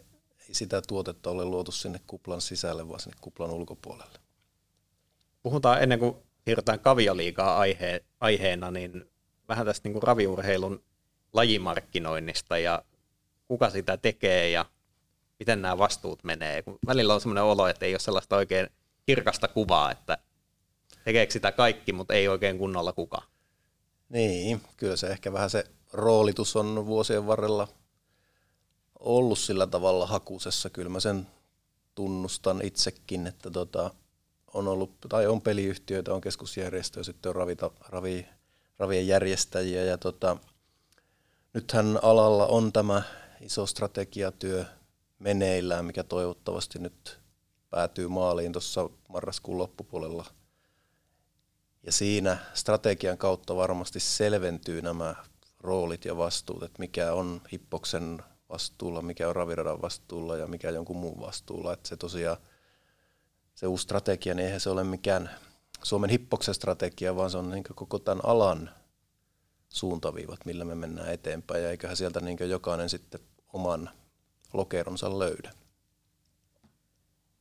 ei 0.50 0.56
sitä 0.56 0.82
tuotetta 0.82 1.30
ole 1.30 1.46
luotu 1.46 1.72
sinne 1.72 2.00
kuplan 2.08 2.42
sisälle, 2.42 2.90
vaan 2.90 3.00
sinne 3.00 3.18
kuplan 3.22 3.52
ulkopuolelle. 3.52 4.20
Puhutaan 5.44 5.84
ennen 5.84 6.00
kuin 6.00 6.16
siirrytään 6.46 6.80
kavioliikaa 6.80 7.58
aihe, 7.58 8.06
aiheena, 8.20 8.72
niin 8.72 9.10
vähän 9.50 9.66
tästä 9.66 9.88
niin 9.88 9.94
kuin 9.94 10.04
raviurheilun 10.04 10.84
lajimarkkinoinnista 11.34 12.58
ja 12.58 12.84
kuka 13.48 13.70
sitä 13.70 13.98
tekee 13.98 14.50
ja 14.50 14.66
miten 15.44 15.62
nämä 15.62 15.78
vastuut 15.78 16.24
menee. 16.24 16.62
Kun 16.62 16.80
välillä 16.88 17.14
on 17.14 17.22
sellainen 17.22 17.44
olo, 17.44 17.68
että 17.68 17.86
ei 17.86 17.94
ole 17.94 18.00
sellaista 18.00 18.36
oikein 18.36 18.70
kirkasta 19.06 19.48
kuvaa, 19.48 19.92
että 19.92 20.18
tekeekö 21.06 21.34
sitä 21.34 21.52
kaikki, 21.52 21.94
mutta 21.94 22.14
ei 22.14 22.28
oikein 22.28 22.58
kunnolla 22.58 22.94
kuka. 22.94 23.22
Niin, 24.10 24.62
kyllä 24.78 24.96
se 24.96 25.08
ehkä 25.08 25.34
vähän 25.34 25.50
se 25.50 25.66
roolitus 25.94 26.56
on 26.56 26.86
vuosien 26.86 27.28
varrella 27.28 27.68
ollut 29.00 29.40
sillä 29.40 29.68
tavalla 29.68 30.08
hakusessa. 30.08 30.70
Kyllä 30.70 30.90
mä 30.90 31.00
sen 31.00 31.28
tunnustan 31.96 32.62
itsekin, 32.64 33.28
että 33.28 33.52
tota, 33.52 33.92
on 34.54 34.68
ollut, 34.68 34.98
tai 35.10 35.28
on 35.28 35.42
peliyhtiöitä, 35.42 36.14
on 36.14 36.22
keskusjärjestöjä, 36.22 37.04
sitten 37.04 37.30
on 37.30 37.36
ravita, 37.36 37.72
ravi, 37.90 38.28
ravien 38.80 39.08
järjestäjiä 39.08 39.84
ja 39.84 39.98
tota, 39.98 40.38
nythän 41.54 42.00
alalla 42.02 42.48
on 42.48 42.74
tämä 42.74 43.02
iso 43.42 43.66
strategiatyö 43.66 44.66
meneillään, 45.20 45.86
mikä 45.86 46.04
toivottavasti 46.04 46.80
nyt 46.80 47.20
päätyy 47.70 48.08
maaliin 48.08 48.52
tuossa 48.52 48.90
marraskuun 49.10 49.58
loppupuolella. 49.58 50.26
Ja 51.84 51.92
siinä 51.92 52.38
strategian 52.54 53.18
kautta 53.18 53.56
varmasti 53.56 54.00
selventyy 54.00 54.82
nämä 54.82 55.16
roolit 55.60 56.06
ja 56.06 56.18
vastuut, 56.18 56.64
että 56.64 56.80
mikä 56.80 57.14
on 57.14 57.42
Hippoksen 57.52 58.24
vastuulla, 58.50 59.02
mikä 59.02 59.30
on 59.30 59.36
Raviradan 59.36 59.82
vastuulla 59.82 60.38
ja 60.38 60.48
mikä 60.48 60.70
jonkun 60.70 60.98
muun 60.98 61.22
vastuulla. 61.22 61.74
Että 61.74 61.90
se 61.90 61.98
tosiaan, 61.98 62.38
se 63.56 63.68
uusi 63.68 63.84
strategia, 63.84 64.34
niin 64.34 64.46
eihän 64.46 64.60
se 64.60 64.70
ole 64.70 64.84
mikään 64.84 65.30
Suomen 65.84 66.10
Hippoksen 66.10 66.54
strategia, 66.54 67.16
vaan 67.16 67.32
se 67.32 67.38
on 67.38 67.50
niin 67.50 67.64
koko 67.76 68.00
tämän 68.00 68.26
alan 68.26 68.70
suuntaviivat, 69.70 70.46
millä 70.46 70.66
me 70.66 70.76
mennään 70.76 71.14
eteenpäin. 71.14 71.64
Ja 71.64 71.70
eiköhän 71.70 71.98
sieltä 71.98 72.20
niin 72.20 72.38
jokainen 72.50 72.90
sitten 72.90 73.22
oman 73.54 73.90
lokeronsa 74.54 75.20
löydä. 75.20 75.52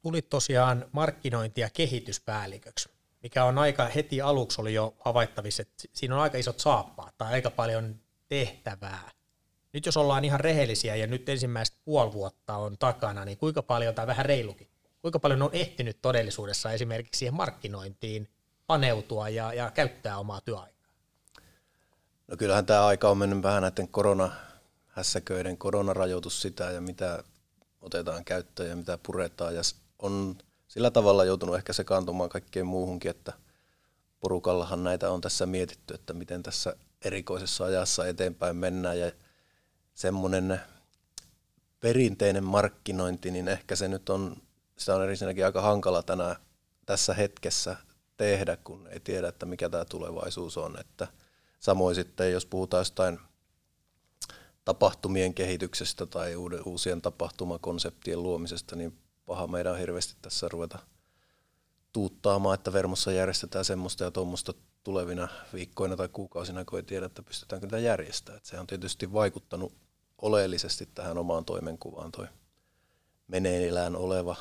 Tulit 0.03 0.29
tosiaan 0.29 0.85
markkinointi- 0.93 1.61
ja 1.61 1.71
kehityspäälliköksi, 1.71 2.89
mikä 3.23 3.45
on 3.45 3.59
aika 3.59 3.85
heti 3.85 4.21
aluksi 4.21 4.61
oli 4.61 4.75
jo 4.75 4.95
havaittavissa, 4.99 5.63
että 5.63 5.75
siinä 5.93 6.15
on 6.15 6.21
aika 6.21 6.39
isot 6.39 6.61
saappaat 6.61 7.19
tai 7.19 7.33
aika 7.33 7.51
paljon 7.51 8.01
tehtävää. 8.29 9.11
Nyt 9.73 9.87
jos 9.87 9.97
ollaan 9.97 10.25
ihan 10.25 10.41
rehellisiä 10.41 10.97
ja 10.97 11.07
nyt 11.07 11.29
ensimmäistä 11.29 11.77
puoli 11.85 12.13
vuotta 12.13 12.57
on 12.57 12.79
takana, 12.79 13.25
niin 13.25 13.39
kuinka 13.39 13.63
paljon, 13.63 13.95
tai 13.95 14.07
vähän 14.07 14.27
reilukin, 14.27 14.69
kuinka 15.03 15.19
paljon 15.19 15.43
on 15.43 15.51
ehtinyt 15.53 16.03
todellisuudessa 16.03 16.73
esimerkiksi 16.73 17.19
siihen 17.19 17.35
markkinointiin 17.35 18.29
paneutua 18.67 19.29
ja, 19.29 19.53
ja 19.53 19.71
käyttää 19.71 20.19
omaa 20.19 20.41
työaikaa? 20.41 20.93
No 22.29 22.37
kyllähän 22.37 22.67
tämä 22.67 22.87
aika 22.87 23.09
on 23.09 23.19
mennyt 23.19 23.43
vähän 23.43 23.63
näiden 23.63 23.89
korona 23.89 24.33
hässäköiden 24.93 25.59
koronarajoitus 25.59 26.43
sitä 26.43 26.71
ja 26.71 26.81
mitä 26.81 27.25
otetaan 27.81 28.25
käyttöön 28.25 28.69
ja 28.69 28.77
mitä 28.77 28.99
puretaan. 29.07 29.55
Ja 29.55 29.63
on 29.99 30.37
sillä 30.69 30.91
tavalla 30.91 31.25
joutunut 31.25 31.57
ehkä 31.57 31.73
sekaantumaan 31.73 32.31
kaikkeen 32.31 32.67
muuhunkin, 32.67 33.11
että 33.11 33.33
porukallahan 34.21 34.85
näitä 34.85 35.11
on 35.11 35.21
tässä 35.21 35.47
mietitty, 35.47 35.95
että 35.95 36.13
miten 36.13 36.43
tässä 36.43 36.77
erikoisessa 37.05 37.65
ajassa 37.65 38.07
eteenpäin 38.07 38.57
mennään 38.57 38.99
ja 38.99 39.13
semmoinen 39.95 40.61
perinteinen 41.81 42.45
markkinointi, 42.45 43.31
niin 43.31 43.49
ehkä 43.49 43.77
se 43.77 43.89
nyt 43.89 44.09
on, 44.09 44.37
sitä 44.77 44.95
on 44.95 45.11
ensinnäkin 45.11 45.45
aika 45.45 45.61
hankala 45.61 46.03
tänä, 46.03 46.37
tässä 46.87 47.15
hetkessä 47.15 47.77
tehdä, 48.17 48.57
kun 48.57 48.87
ei 48.87 49.01
tiedä, 49.01 49.29
että 49.29 49.47
mikä 49.47 49.69
tämä 49.69 49.85
tulevaisuus 49.85 50.57
on. 50.57 50.81
Että 50.81 51.09
samoin 51.61 51.95
sitten, 51.95 52.33
jos 52.33 52.47
puhutaan 52.47 52.81
jostain 52.81 53.19
tapahtumien 54.65 55.35
kehityksestä 55.35 56.07
tai 56.07 56.37
uusien 56.65 57.03
tapahtumakonseptien 57.03 58.23
luomisesta, 58.23 58.77
niin 58.77 58.99
paha 59.27 59.47
meidän 59.47 59.73
on 59.73 59.79
hirveästi 59.79 60.15
tässä 60.23 60.49
ruveta 60.49 60.79
tuuttaamaan, 61.93 62.55
että 62.55 62.73
Vermossa 62.73 63.13
järjestetään 63.13 63.65
semmoista 63.65 64.05
ja 64.05 64.11
tuommoista 64.11 64.55
tulevina 64.85 65.29
viikkoina 65.55 65.97
tai 65.97 66.09
kuukausina, 66.09 66.65
kun 66.65 66.79
ei 66.79 66.83
tiedä, 66.83 67.07
että 67.07 67.23
pystytäänkö 67.23 67.67
tätä 67.67 67.79
järjestämään. 67.79 68.41
se 68.45 68.61
on 68.61 68.67
tietysti 68.67 69.13
vaikuttanut 69.13 69.73
oleellisesti 70.23 70.89
tähän 70.95 71.19
omaan 71.19 71.45
toimenkuvaan 71.45 72.13
toi 72.13 72.27
meneillään 73.29 73.97
oleva 73.97 74.37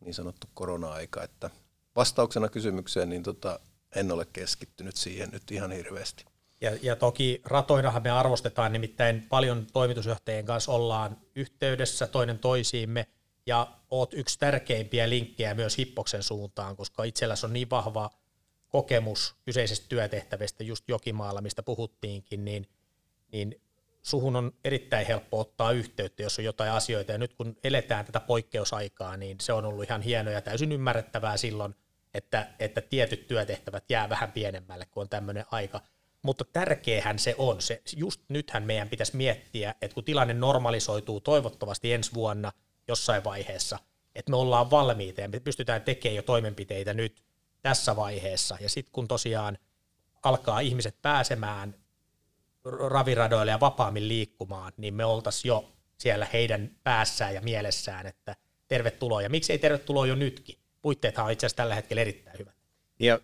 niin 0.00 0.14
sanottu 0.14 0.46
korona-aika. 0.54 1.22
Että 1.22 1.50
vastauksena 1.96 2.48
kysymykseen, 2.48 3.08
niin 3.08 3.22
tota, 3.22 3.60
en 3.96 4.12
ole 4.12 4.26
keskittynyt 4.32 4.96
siihen 4.96 5.30
nyt 5.30 5.50
ihan 5.50 5.72
hirveästi. 5.72 6.24
Ja, 6.64 6.70
ja 6.82 6.96
toki 6.96 7.40
ratoinahan 7.44 8.02
me 8.02 8.10
arvostetaan, 8.10 8.72
nimittäin 8.72 9.26
paljon 9.28 9.66
toimitusjohtajien 9.72 10.44
kanssa 10.44 10.72
ollaan 10.72 11.16
yhteydessä 11.34 12.06
toinen 12.06 12.38
toisiimme, 12.38 13.06
ja 13.46 13.66
oot 13.90 14.14
yksi 14.14 14.38
tärkeimpiä 14.38 15.08
linkkejä 15.08 15.54
myös 15.54 15.78
Hippoksen 15.78 16.22
suuntaan, 16.22 16.76
koska 16.76 17.04
itselläsi 17.04 17.46
on 17.46 17.52
niin 17.52 17.70
vahva 17.70 18.10
kokemus 18.68 19.36
kyseisestä 19.44 19.86
työtehtävästä 19.88 20.64
just 20.64 20.88
Jokimaalla, 20.88 21.40
mistä 21.40 21.62
puhuttiinkin, 21.62 22.44
niin, 22.44 22.68
niin 23.32 23.60
suhun 24.02 24.36
on 24.36 24.52
erittäin 24.64 25.06
helppo 25.06 25.40
ottaa 25.40 25.72
yhteyttä, 25.72 26.22
jos 26.22 26.38
on 26.38 26.44
jotain 26.44 26.70
asioita, 26.70 27.12
ja 27.12 27.18
nyt 27.18 27.34
kun 27.34 27.56
eletään 27.64 28.04
tätä 28.04 28.20
poikkeusaikaa, 28.20 29.16
niin 29.16 29.36
se 29.40 29.52
on 29.52 29.64
ollut 29.64 29.84
ihan 29.84 30.02
hienoa 30.02 30.32
ja 30.32 30.40
täysin 30.40 30.72
ymmärrettävää 30.72 31.36
silloin, 31.36 31.74
että, 32.14 32.46
että 32.58 32.80
tietyt 32.80 33.26
työtehtävät 33.26 33.84
jää 33.90 34.08
vähän 34.08 34.32
pienemmälle, 34.32 34.86
kun 34.86 35.00
on 35.00 35.08
tämmöinen 35.08 35.44
aika– 35.50 35.80
mutta 36.24 36.44
tärkeähän 36.52 37.18
se 37.18 37.34
on. 37.38 37.60
Se, 37.60 37.82
just 37.96 38.20
nythän 38.28 38.62
meidän 38.62 38.88
pitäisi 38.88 39.16
miettiä, 39.16 39.74
että 39.82 39.94
kun 39.94 40.04
tilanne 40.04 40.34
normalisoituu 40.34 41.20
toivottavasti 41.20 41.92
ensi 41.92 42.14
vuonna 42.14 42.52
jossain 42.88 43.24
vaiheessa, 43.24 43.78
että 44.14 44.30
me 44.30 44.36
ollaan 44.36 44.70
valmiita 44.70 45.20
ja 45.20 45.28
me 45.28 45.40
pystytään 45.40 45.82
tekemään 45.82 46.16
jo 46.16 46.22
toimenpiteitä 46.22 46.94
nyt 46.94 47.22
tässä 47.62 47.96
vaiheessa. 47.96 48.56
Ja 48.60 48.68
sitten 48.68 48.92
kun 48.92 49.08
tosiaan 49.08 49.58
alkaa 50.22 50.60
ihmiset 50.60 51.02
pääsemään 51.02 51.74
raviradoille 52.90 53.50
ja 53.50 53.60
vapaammin 53.60 54.08
liikkumaan, 54.08 54.72
niin 54.76 54.94
me 54.94 55.04
oltaisiin 55.04 55.48
jo 55.48 55.72
siellä 55.98 56.26
heidän 56.32 56.70
päässään 56.84 57.34
ja 57.34 57.40
mielessään, 57.40 58.06
että 58.06 58.36
tervetuloa. 58.68 59.22
Ja 59.22 59.30
miksi 59.30 59.52
ei 59.52 59.58
tervetuloa 59.58 60.06
jo 60.06 60.14
nytkin? 60.14 60.58
Puitteethan 60.82 61.26
on 61.26 61.32
itse 61.32 61.46
asiassa 61.46 61.56
tällä 61.56 61.74
hetkellä 61.74 62.00
erittäin 62.00 62.38
hyvät. 62.38 62.54
Ja 62.98 63.20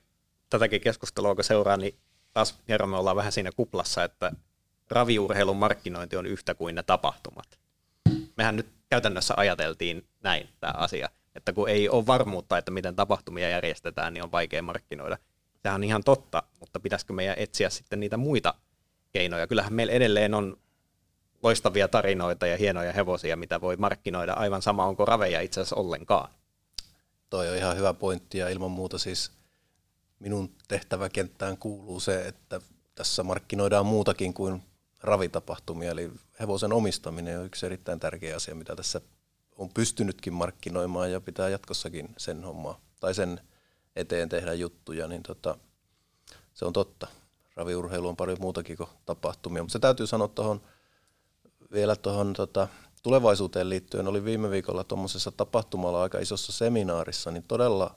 tätäkin 0.51 0.81
keskustelua, 0.81 1.35
kun 1.35 1.45
seuraa, 1.45 1.77
niin 1.77 1.95
taas 2.33 2.59
kerran 2.67 2.89
me 2.89 2.97
ollaan 2.97 3.17
vähän 3.17 3.33
siinä 3.33 3.51
kuplassa, 3.57 4.05
että 4.05 4.33
raviurheilun 4.91 5.57
markkinointi 5.57 6.17
on 6.17 6.27
yhtä 6.27 6.55
kuin 6.55 6.75
ne 6.75 6.83
tapahtumat. 6.83 7.59
Mehän 8.37 8.57
nyt 8.57 8.67
käytännössä 8.91 9.35
ajateltiin 9.37 10.07
näin 10.23 10.49
tämä 10.61 10.73
asia, 10.77 11.09
että 11.35 11.53
kun 11.53 11.69
ei 11.69 11.89
ole 11.89 12.07
varmuutta, 12.07 12.59
että 12.59 12.71
miten 12.71 12.97
tapahtumia 12.97 13.49
järjestetään, 13.49 14.15
niin 14.15 14.25
on 14.25 14.33
vaikea 14.33 14.63
markkinoida. 14.63 15.19
Sehän 15.63 15.81
on 15.81 15.85
ihan 15.85 16.05
totta, 16.05 16.43
mutta 16.61 16.81
pitäisikö 16.81 17.13
meidän 17.13 17.39
etsiä 17.39 17.71
sitten 17.71 18.01
niitä 18.01 18.17
muita 18.17 18.55
keinoja? 19.13 19.47
Kyllähän 19.47 19.73
meillä 19.73 19.93
edelleen 19.93 20.35
on 20.35 20.57
loistavia 21.43 21.89
tarinoita 21.89 22.47
ja 22.47 22.57
hienoja 22.57 22.93
hevosia, 22.93 23.37
mitä 23.37 23.61
voi 23.61 23.77
markkinoida 23.77 24.33
aivan 24.33 24.63
sama, 24.63 24.87
onko 24.87 25.05
raveja 25.05 25.41
itse 25.41 25.61
asiassa 25.61 25.77
ollenkaan. 25.77 26.31
Toi 27.31 27.49
on 27.49 27.57
ihan 27.57 27.77
hyvä 27.77 27.95
pointti 27.95 28.39
ja 28.39 28.49
ilman 28.49 28.71
muuta 28.71 28.99
siis 28.99 29.33
minun 30.21 30.55
tehtäväkenttään 30.69 31.59
kuuluu 31.59 32.01
se, 32.01 32.29
että 32.29 32.61
tässä 32.95 33.23
markkinoidaan 33.23 33.87
muutakin 33.87 34.35
kuin 34.35 34.63
ravitapahtumia, 35.03 35.91
eli 35.91 36.11
hevosen 36.41 36.73
omistaminen 36.73 37.39
on 37.39 37.47
yksi 37.47 37.67
erittäin 37.67 38.01
tärkeä 38.01 38.37
asia, 38.37 38.55
mitä 38.55 38.77
tässä 38.77 39.01
on 39.57 39.69
pystynytkin 39.69 40.33
markkinoimaan 40.33 41.13
ja 41.13 41.21
pitää 41.21 41.49
jatkossakin 41.49 42.09
sen 42.19 42.45
hommaa 42.45 42.81
tai 43.01 43.15
sen 43.15 43.41
eteen 43.97 44.29
tehdä 44.29 44.55
juttuja, 44.55 45.09
niin 45.09 45.23
tota, 45.23 45.59
se 46.55 46.65
on 46.65 46.73
totta. 46.73 47.07
Raviurheilu 47.57 48.09
on 48.09 48.17
paljon 48.17 48.39
muutakin 48.41 48.77
kuin 48.77 48.89
tapahtumia, 49.07 49.63
mutta 49.63 49.73
se 49.73 49.79
täytyy 49.79 50.07
sanoa 50.07 50.29
tuohon 50.29 50.61
vielä 51.73 51.97
tuohon 51.97 52.33
tota, 52.33 52.69
tulevaisuuteen 53.03 53.69
liittyen. 53.69 54.09
Oli 54.09 54.25
viime 54.25 54.51
viikolla 54.51 54.85
tuommoisessa 54.85 55.33
tapahtumalla 55.33 56.03
aika 56.03 56.19
isossa 56.19 56.53
seminaarissa, 56.53 57.31
niin 57.31 57.45
todella 57.49 57.95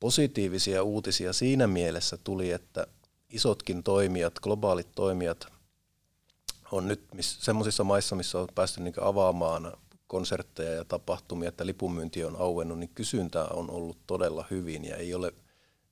positiivisia 0.00 0.82
uutisia 0.82 1.32
siinä 1.32 1.66
mielessä 1.66 2.16
tuli, 2.16 2.50
että 2.50 2.86
isotkin 3.28 3.82
toimijat, 3.82 4.38
globaalit 4.38 4.88
toimijat 4.94 5.46
on 6.72 6.88
nyt 6.88 7.00
semmoisissa 7.20 7.84
maissa, 7.84 8.16
missä 8.16 8.38
on 8.38 8.48
päästy 8.54 8.80
niin 8.80 8.94
avaamaan 9.00 9.72
konsertteja 10.06 10.72
ja 10.72 10.84
tapahtumia, 10.84 11.48
että 11.48 11.66
lipunmyynti 11.66 12.24
on 12.24 12.36
auennut, 12.36 12.78
niin 12.78 12.90
kysyntä 12.94 13.44
on 13.44 13.70
ollut 13.70 13.98
todella 14.06 14.44
hyvin 14.50 14.84
ja 14.84 14.96
ei 14.96 15.14
ole 15.14 15.34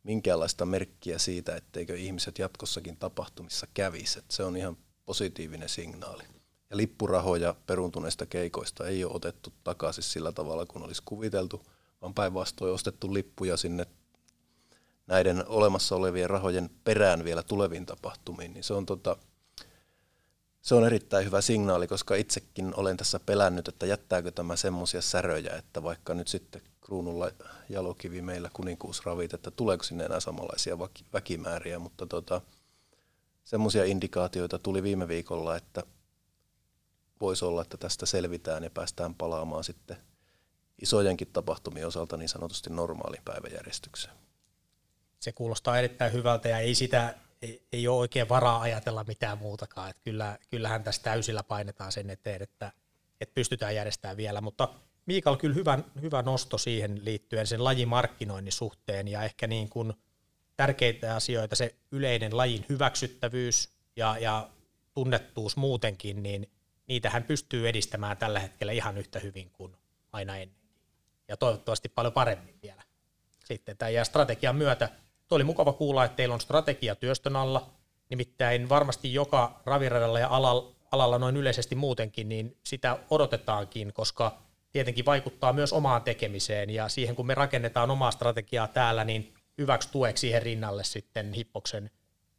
minkäänlaista 0.03 0.67
merkkiä 0.67 1.19
siitä, 1.19 1.57
etteikö 1.57 1.97
ihmiset 1.97 2.39
jatkossakin 2.39 2.97
tapahtumissa 2.97 3.67
kävisi. 3.75 4.21
Se 4.29 4.43
on 4.43 4.57
ihan 4.57 4.77
positiivinen 5.05 5.69
signaali. 5.69 6.23
Ja 6.71 6.77
lippurahoja 6.77 7.55
peruntuneista 7.67 8.27
keikoista 8.27 8.87
ei 8.87 9.05
ole 9.05 9.13
otettu 9.15 9.53
takaisin 9.65 10.05
sillä 10.05 10.33
tavalla, 10.33 10.67
kun 10.67 10.83
olisi 10.83 11.03
kuviteltu– 11.05 11.63
vaan 12.03 12.15
päinvastoin 12.15 12.73
ostettu 12.73 13.15
lippuja 13.15 13.57
sinne 13.57 13.87
näiden 15.07 15.45
olemassa 15.49 15.97
olevien 15.97 16.31
rahojen 16.31 16.71
perään 16.85 17.25
vielä 17.25 17.43
tuleviin 17.43 17.87
tapahtumiin, 17.87 18.55
niin 18.55 18.65
se 18.65 18.75
on 18.75 18.87
tota, 18.87 19.17
se 20.63 20.75
on 20.75 20.87
erittäin 20.87 21.27
hyvä 21.27 21.41
signaali, 21.41 21.87
koska 21.87 22.15
itsekin 22.15 22.75
olen 22.77 22.97
tässä 22.97 23.21
pelännyt, 23.21 23.69
että 23.69 23.87
jättääkö 23.87 24.31
tämä 24.31 24.57
semmoisia 24.57 25.03
säröjä, 25.03 25.57
että 25.57 25.83
vaikka 25.83 26.15
nyt 26.15 26.29
sitten 26.29 26.63
kruunulla 26.81 27.31
jalokivi 27.69 28.23
meillä 28.23 28.51
kuninkuusravit, 28.53 29.35
että 29.35 29.51
tuleeko 29.51 29.85
sinne 29.85 30.05
enää 30.05 30.21
samanlaisia 30.21 30.79
väkimääriä, 31.13 31.79
mutta 31.79 32.07
tota, 32.07 32.41
semmoisia 33.45 33.85
indikaatioita 33.85 34.59
tuli 34.59 34.83
viime 34.83 35.09
viikolla, 35.09 35.57
että 35.57 35.83
voisi 37.21 37.45
olla, 37.45 37.63
että 37.63 37.77
tästä 37.77 38.07
selvitään 38.07 38.65
ja 38.65 38.71
päästään 38.71 39.15
palaamaan 39.15 39.65
sitten 39.65 39.97
isojenkin 40.83 41.29
tapahtumien 41.33 41.87
osalta 41.87 42.17
niin 42.17 42.29
sanotusti 42.29 42.71
normaaliin 42.71 43.23
päiväjärjestykseen. 43.25 44.15
Se 45.21 45.33
kuulostaa 45.33 45.79
erittäin 45.79 46.13
hyvältä 46.13 46.49
ja 46.49 46.59
ei 46.59 46.75
sitä 46.75 47.15
ei, 47.43 47.63
ei 47.73 47.89
ole 47.89 47.99
oikein 47.99 48.29
varaa 48.29 48.61
ajatella 48.61 49.05
mitään 49.05 49.39
muutakaan. 49.39 49.91
Että 49.91 50.03
kyllä, 50.05 50.39
kyllähän 50.51 50.85
tässä 50.85 51.03
täysillä 51.03 51.43
painetaan 51.43 51.93
sen 51.93 52.11
eteen, 52.11 52.43
että, 52.43 52.73
että 53.21 53.35
pystytään 53.35 53.75
järjestämään 53.75 54.17
vielä, 54.17 54.41
mutta 54.41 54.69
Miikal 55.07 55.37
kyllä 55.37 55.55
hyvä, 55.55 55.79
hyvä 56.03 56.23
nosto 56.23 56.59
siihen 56.59 57.05
liittyen 57.05 57.47
sen 57.47 57.65
lajimarkkinoinnin 57.65 58.53
suhteen 58.53 59.09
ja 59.09 59.23
ehkä 59.23 59.47
niin 59.47 59.69
kuin 59.69 59.93
tärkeitä 60.57 61.17
asioita, 61.17 61.57
se 61.57 61.75
yleinen 61.91 62.37
lajin 62.37 62.67
hyväksyttävyys 62.69 63.69
ja, 63.97 64.19
ja 64.19 64.51
tunnettuus 64.95 65.57
muutenkin, 65.57 66.23
niin 66.23 66.51
niitähän 66.87 67.23
pystyy 67.23 67.69
edistämään 67.69 68.17
tällä 68.17 68.41
hetkellä 68.41 68.73
ihan 68.73 68.99
yhtä 68.99 69.19
hyvin 69.19 69.51
kuin 69.51 69.77
aina 70.13 70.37
ennenkin. 70.37 70.66
Ja 71.29 71.37
toivottavasti 71.37 71.89
paljon 71.89 72.13
paremmin 72.13 72.59
vielä 72.63 72.83
sitten 73.45 73.77
tämän 73.77 73.95
ja 73.95 74.05
strategian 74.05 74.57
myötä. 74.57 74.89
Tuo 75.29 75.37
oli 75.37 75.45
mukava 75.45 75.73
kuulla, 75.73 76.05
että 76.05 76.17
teillä 76.17 76.35
on 76.35 76.41
strategia 76.41 76.95
työstön 76.95 77.37
alla, 77.37 77.71
nimittäin 78.11 78.69
varmasti 78.69 79.15
joka 79.15 79.61
raviradalla 79.65 80.19
ja 80.19 80.29
alalla, 80.29 80.73
alalla 80.93 81.19
noin 81.19 81.37
yleisesti 81.37 81.75
muutenkin, 81.75 82.29
niin 82.29 82.57
sitä 82.65 82.99
odotetaankin, 83.11 83.93
koska 83.93 84.39
tietenkin 84.73 85.07
vaikuttaa 85.07 85.53
myös 85.53 85.73
omaan 85.73 86.03
tekemiseen 86.03 86.71
ja 86.71 86.89
siihen, 86.89 87.17
kun 87.17 87.27
me 87.27 87.35
rakennetaan 87.35 87.91
omaa 87.91 88.11
strategiaa 88.11 88.69
täällä, 88.69 89.05
niin 89.05 89.35
hyväksi 89.59 89.89
tueksi 89.93 90.21
siihen 90.21 90.43
rinnalle 90.43 90.85
sitten 90.85 91.33
Hippoksen 91.33 91.91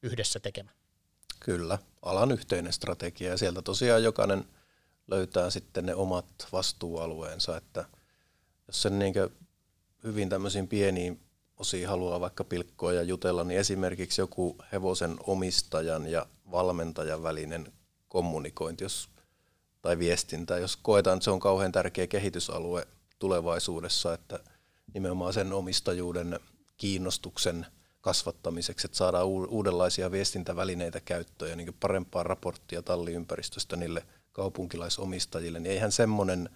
yhdessä 0.04 0.40
tekemä. 0.40 0.72
Kyllä, 1.40 1.78
alan 2.02 2.32
yhteinen 2.32 2.74
strategia 2.74 3.30
ja 3.30 3.38
sieltä 3.38 3.62
tosiaan 3.62 4.04
jokainen 4.04 4.46
löytää 5.08 5.50
sitten 5.50 5.86
ne 5.86 5.96
omat 5.96 6.48
vastuualueensa, 6.52 7.58
että 7.58 7.86
jos 8.68 8.82
sen 8.82 9.00
niin 9.00 9.14
hyvin 10.04 10.30
tämmöisiin 10.30 10.68
pieniin 10.68 11.20
osiin 11.58 11.88
haluaa 11.88 12.20
vaikka 12.20 12.44
pilkkoa 12.44 12.94
ja 12.94 13.04
jutella, 13.04 13.44
niin 13.44 13.60
esimerkiksi 13.60 14.22
joku 14.22 14.58
hevosen 14.72 15.16
omistajan 15.28 16.08
ja 16.08 16.26
valmentajan 16.52 17.24
välinen 17.24 17.74
kommunikointi 18.08 18.84
jos, 18.84 19.10
tai 19.82 20.00
viestintä, 20.00 20.58
jos 20.58 20.78
koetaan, 20.78 21.18
että 21.18 21.24
se 21.24 21.32
on 21.32 21.40
kauhean 21.40 21.72
tärkeä 21.72 22.08
kehitysalue 22.08 22.88
tulevaisuudessa, 23.20 24.14
että 24.14 24.40
nimenomaan 24.94 25.34
sen 25.34 25.54
omistajuuden 25.54 26.40
kiinnostuksen 26.78 27.66
kasvattamiseksi, 28.02 28.88
että 28.88 28.98
saadaan 28.98 29.26
uudenlaisia 29.26 30.12
viestintävälineitä 30.12 31.00
käyttöön 31.00 31.50
ja 31.50 31.56
niin 31.56 31.76
parempaa 31.80 32.24
raporttia 32.24 32.82
talliympäristöstä 32.82 33.76
niille 33.76 34.06
kaupunkilaisomistajille, 34.32 35.60
niin 35.60 35.72
eihän 35.72 35.92
semmoinen 35.92 36.50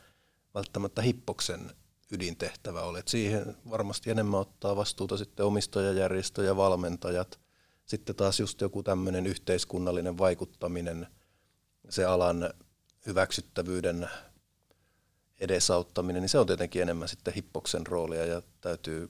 välttämättä 0.53 1.01
hippoksen 1.01 1.71
ydintehtävä 2.11 2.81
ole. 2.81 2.99
Että 2.99 3.11
siihen 3.11 3.57
varmasti 3.69 4.11
enemmän 4.11 4.39
ottaa 4.39 4.75
vastuuta 4.75 5.17
sitten 5.17 5.45
omistajajärjestö 5.45 6.43
ja 6.43 6.55
valmentajat. 6.55 7.39
Sitten 7.85 8.15
taas 8.15 8.39
just 8.39 8.61
joku 8.61 8.83
tämmöinen 8.83 9.27
yhteiskunnallinen 9.27 10.17
vaikuttaminen, 10.17 11.07
se 11.89 12.05
alan 12.05 12.53
hyväksyttävyyden 13.05 14.09
edesauttaminen, 15.39 16.21
niin 16.21 16.29
se 16.29 16.39
on 16.39 16.47
tietenkin 16.47 16.81
enemmän 16.81 17.07
sitten 17.07 17.33
hippoksen 17.33 17.87
roolia 17.87 18.25
ja 18.25 18.41
täytyy 18.61 19.09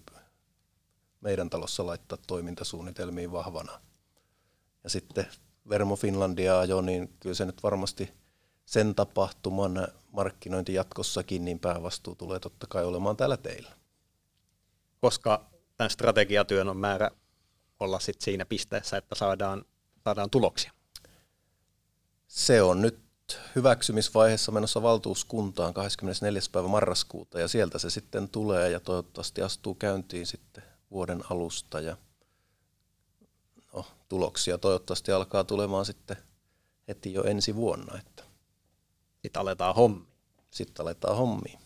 meidän 1.21 1.49
talossa 1.49 1.85
laittaa 1.85 2.17
toimintasuunnitelmiin 2.27 3.31
vahvana. 3.31 3.81
Ja 4.83 4.89
sitten 4.89 5.25
Vermo 5.69 5.95
Finlandia 5.95 6.59
ajo, 6.59 6.81
niin 6.81 7.13
kyllä 7.19 7.35
se 7.35 7.45
nyt 7.45 7.63
varmasti 7.63 8.09
sen 8.65 8.95
tapahtuman 8.95 9.87
markkinointi 10.11 10.73
jatkossakin, 10.73 11.45
niin 11.45 11.59
päävastuu 11.59 12.15
tulee 12.15 12.39
totta 12.39 12.67
kai 12.67 12.85
olemaan 12.85 13.17
täällä 13.17 13.37
teillä. 13.37 13.71
Koska 15.01 15.45
tämän 15.77 15.89
strategiatyön 15.89 16.69
on 16.69 16.77
määrä 16.77 17.11
olla 17.79 17.99
sit 17.99 18.21
siinä 18.21 18.45
pisteessä, 18.45 18.97
että 18.97 19.15
saadaan, 19.15 19.65
saadaan 20.03 20.29
tuloksia? 20.29 20.71
Se 22.27 22.61
on 22.61 22.81
nyt 22.81 22.99
hyväksymisvaiheessa 23.55 24.51
menossa 24.51 24.81
valtuuskuntaan 24.81 25.73
24. 25.73 26.41
päivä 26.51 26.67
marraskuuta 26.67 27.39
ja 27.39 27.47
sieltä 27.47 27.79
se 27.79 27.89
sitten 27.89 28.29
tulee 28.29 28.69
ja 28.69 28.79
toivottavasti 28.79 29.41
astuu 29.41 29.75
käyntiin 29.75 30.25
sitten 30.25 30.63
vuoden 30.91 31.23
alusta 31.29 31.79
ja 31.79 31.97
no, 33.73 33.85
tuloksia 34.09 34.57
toivottavasti 34.57 35.11
alkaa 35.11 35.43
tulemaan 35.43 35.85
sitten 35.85 36.17
heti 36.87 37.13
jo 37.13 37.23
ensi 37.23 37.55
vuonna. 37.55 37.99
Että. 37.99 38.30
Sitten 39.21 39.41
aletaan 39.41 39.75
hommi. 39.75 40.07
Sitten 40.51 40.83
aletaan 40.83 41.17
hommiin. 41.17 41.59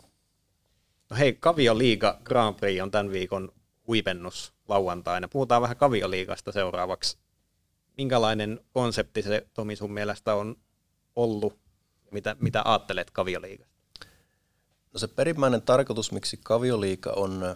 No 1.10 1.18
hei, 1.18 1.34
Kavioliiga 1.34 2.20
Grand 2.24 2.56
Prix 2.56 2.82
on 2.82 2.92
tämän 2.92 3.12
viikon 3.12 3.52
huipennus 3.88 4.54
lauantaina. 4.68 5.28
Puhutaan 5.28 5.62
vähän 5.62 5.78
Kavioliigasta 5.78 6.52
seuraavaksi. 6.52 7.18
Minkälainen 7.98 8.60
konsepti 8.74 9.22
se 9.22 9.48
Tomi 9.54 9.76
sun 9.76 9.92
mielestä 9.92 10.36
on 10.36 10.56
ollut? 11.16 11.60
Mitä, 12.12 12.36
mitä 12.40 12.62
ajattelet 12.66 13.12
Kavioliigasta? 13.12 13.76
No 14.94 15.00
se 15.00 15.08
perimmäinen 15.08 15.62
tarkoitus, 15.62 16.12
miksi 16.12 16.40
Kavioliiga 16.44 17.12
on 17.16 17.56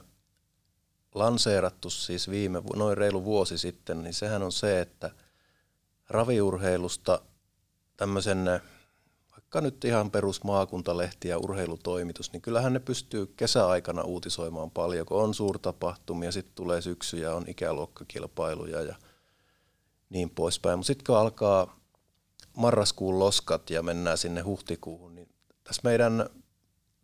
lanseerattu 1.16 1.90
siis 1.90 2.30
viime, 2.30 2.62
noin 2.76 2.98
reilu 2.98 3.24
vuosi 3.24 3.58
sitten, 3.58 4.04
niin 4.04 4.14
sehän 4.14 4.44
on 4.44 4.52
se, 4.52 4.82
että 4.82 5.12
raviurheilusta 6.10 7.22
tämmöisen 7.98 8.62
vaikka 9.50 9.62
nyt 9.62 9.86
ihan 9.86 10.12
perus 10.12 10.44
maakuntalehti 10.44 11.28
ja 11.28 11.38
urheilutoimitus, 11.38 12.32
niin 12.34 12.42
kyllähän 12.42 12.74
ne 12.74 12.80
pystyy 12.80 13.34
kesäaikana 13.38 14.02
uutisoimaan 14.02 14.72
paljon, 14.72 15.06
kun 15.06 15.22
on 15.24 15.34
suurtapahtumia, 15.34 16.32
sitten 16.32 16.56
tulee 16.56 16.82
syksy 16.82 17.18
ja 17.18 17.36
on 17.36 17.44
ikäluokkakilpailuja 17.48 18.82
ja 18.82 18.96
niin 20.10 20.30
poispäin. 20.30 20.80
Mutta 20.80 20.88
sitten 20.88 21.06
kun 21.06 21.18
alkaa 21.18 21.80
marraskuun 22.58 23.20
loskat 23.20 23.70
ja 23.70 23.84
mennään 23.84 24.18
sinne 24.18 24.42
huhtikuuhun, 24.42 25.16
niin 25.16 25.30
tässä 25.64 25.82
meidän 25.84 26.30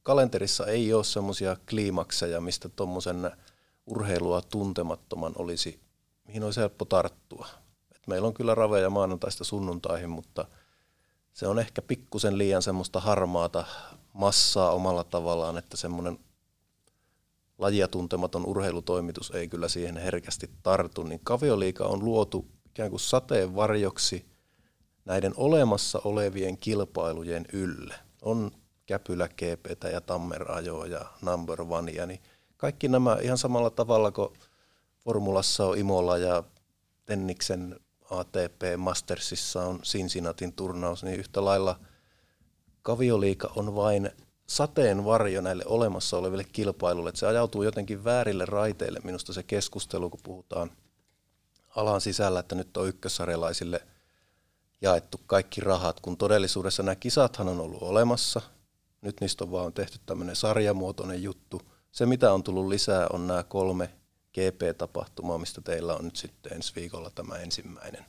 kalenterissa 0.04 0.66
ei 0.66 0.94
ole 0.94 1.04
semmoisia 1.04 1.58
kliimakseja, 1.70 2.42
mistä 2.42 2.70
tuommoisen 2.70 3.32
urheilua 3.86 4.42
tuntemattoman 4.42 5.34
olisi, 5.36 5.80
mihin 6.26 6.44
olisi 6.44 6.60
helppo 6.60 6.86
tarttua. 6.86 7.48
Et 7.96 8.08
meillä 8.08 8.28
on 8.28 8.34
kyllä 8.34 8.56
raveja 8.56 8.90
maanantaista 8.90 9.44
sunnuntaihin, 9.44 10.10
mutta 10.10 10.46
se 11.36 11.48
on 11.48 11.60
ehkä 11.60 11.82
pikkusen 11.82 12.38
liian 12.38 12.62
semmoista 12.62 13.00
harmaata 13.00 13.66
massaa 14.14 14.72
omalla 14.72 15.04
tavallaan, 15.04 15.58
että 15.58 15.78
semmoinen 15.78 16.20
lajia 17.58 17.88
tuntematon 17.88 18.46
urheilutoimitus 18.46 19.32
ei 19.32 19.48
kyllä 19.48 19.68
siihen 19.68 19.98
herkästi 19.98 20.50
tartu, 20.64 21.04
niin 21.04 21.20
Kavioliika 21.24 21.86
on 21.86 22.06
luotu 22.06 22.46
ikään 22.66 22.90
kuin 22.90 23.00
sateenvarjoksi 23.00 24.26
näiden 25.06 25.34
olemassa 25.38 26.02
olevien 26.04 26.58
kilpailujen 26.58 27.46
ylle. 27.54 27.96
On 28.22 28.52
Käpylä, 28.86 29.28
GPtä 29.28 29.90
ja 29.90 30.02
Tammerajoa 30.02 30.86
ja 30.86 31.06
Number 31.22 31.62
Onea, 31.62 32.06
niin 32.06 32.20
kaikki 32.58 32.88
nämä 32.88 33.18
ihan 33.22 33.38
samalla 33.38 33.70
tavalla 33.70 34.12
kuin 34.12 34.30
Formulassa 35.00 35.66
on 35.66 35.78
Imola 35.78 36.18
ja 36.18 36.44
Tenniksen 37.06 37.80
ATP 38.20 38.62
Mastersissa 38.78 39.64
on 39.64 39.80
Cincinnatin 39.82 40.54
turnaus, 40.54 41.04
niin 41.04 41.20
yhtä 41.20 41.46
lailla 41.46 41.80
kavioliika 42.82 43.52
on 43.56 43.76
vain 43.76 44.12
sateenvarjo 44.48 45.42
näille 45.42 45.64
olemassa 45.68 46.18
oleville 46.18 46.44
kilpailuille. 46.44 47.10
Että 47.10 47.20
se 47.20 47.28
ajautuu 47.28 47.64
jotenkin 47.64 48.04
väärille 48.04 48.46
raiteille 48.46 49.00
minusta 49.04 49.34
se 49.34 49.44
keskustelu, 49.44 50.10
kun 50.10 50.20
puhutaan 50.24 50.72
alan 51.76 52.02
sisällä, 52.02 52.40
että 52.40 52.56
nyt 52.56 52.78
on 52.78 52.88
ykkössarjalaisille 52.88 53.82
jaettu 54.82 55.20
kaikki 55.26 55.62
rahat, 55.62 56.00
kun 56.00 56.18
todellisuudessa 56.18 56.84
nämä 56.84 56.96
kisathan 56.96 57.50
on 57.50 57.60
ollut 57.60 57.84
olemassa. 57.84 58.42
Nyt 59.02 59.22
niistä 59.22 59.44
on 59.44 59.52
vaan 59.52 59.74
tehty 59.74 60.00
tämmöinen 60.06 60.36
sarjamuotoinen 60.36 61.24
juttu– 61.24 61.62
se, 61.96 62.06
mitä 62.06 62.34
on 62.34 62.44
tullut 62.44 62.68
lisää, 62.68 63.08
on 63.14 63.28
nämä 63.28 63.44
kolme 63.44 63.90
GP-tapahtumaa, 64.36 65.38
mistä 65.38 65.62
teillä 65.62 65.96
on 65.96 66.06
nyt 66.06 66.16
sitten 66.16 66.54
ensi 66.54 66.74
viikolla 66.76 67.10
tämä 67.10 67.36
ensimmäinen. 67.36 68.06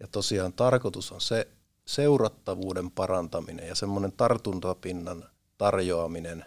Ja 0.00 0.08
tosiaan 0.08 0.52
tarkoitus 0.52 1.12
on 1.12 1.20
se 1.20 1.48
seurattavuuden 1.86 2.90
parantaminen 2.90 3.68
ja 3.68 3.74
semmoinen 3.74 4.12
tartuntapinnan 4.12 5.24
tarjoaminen 5.58 6.44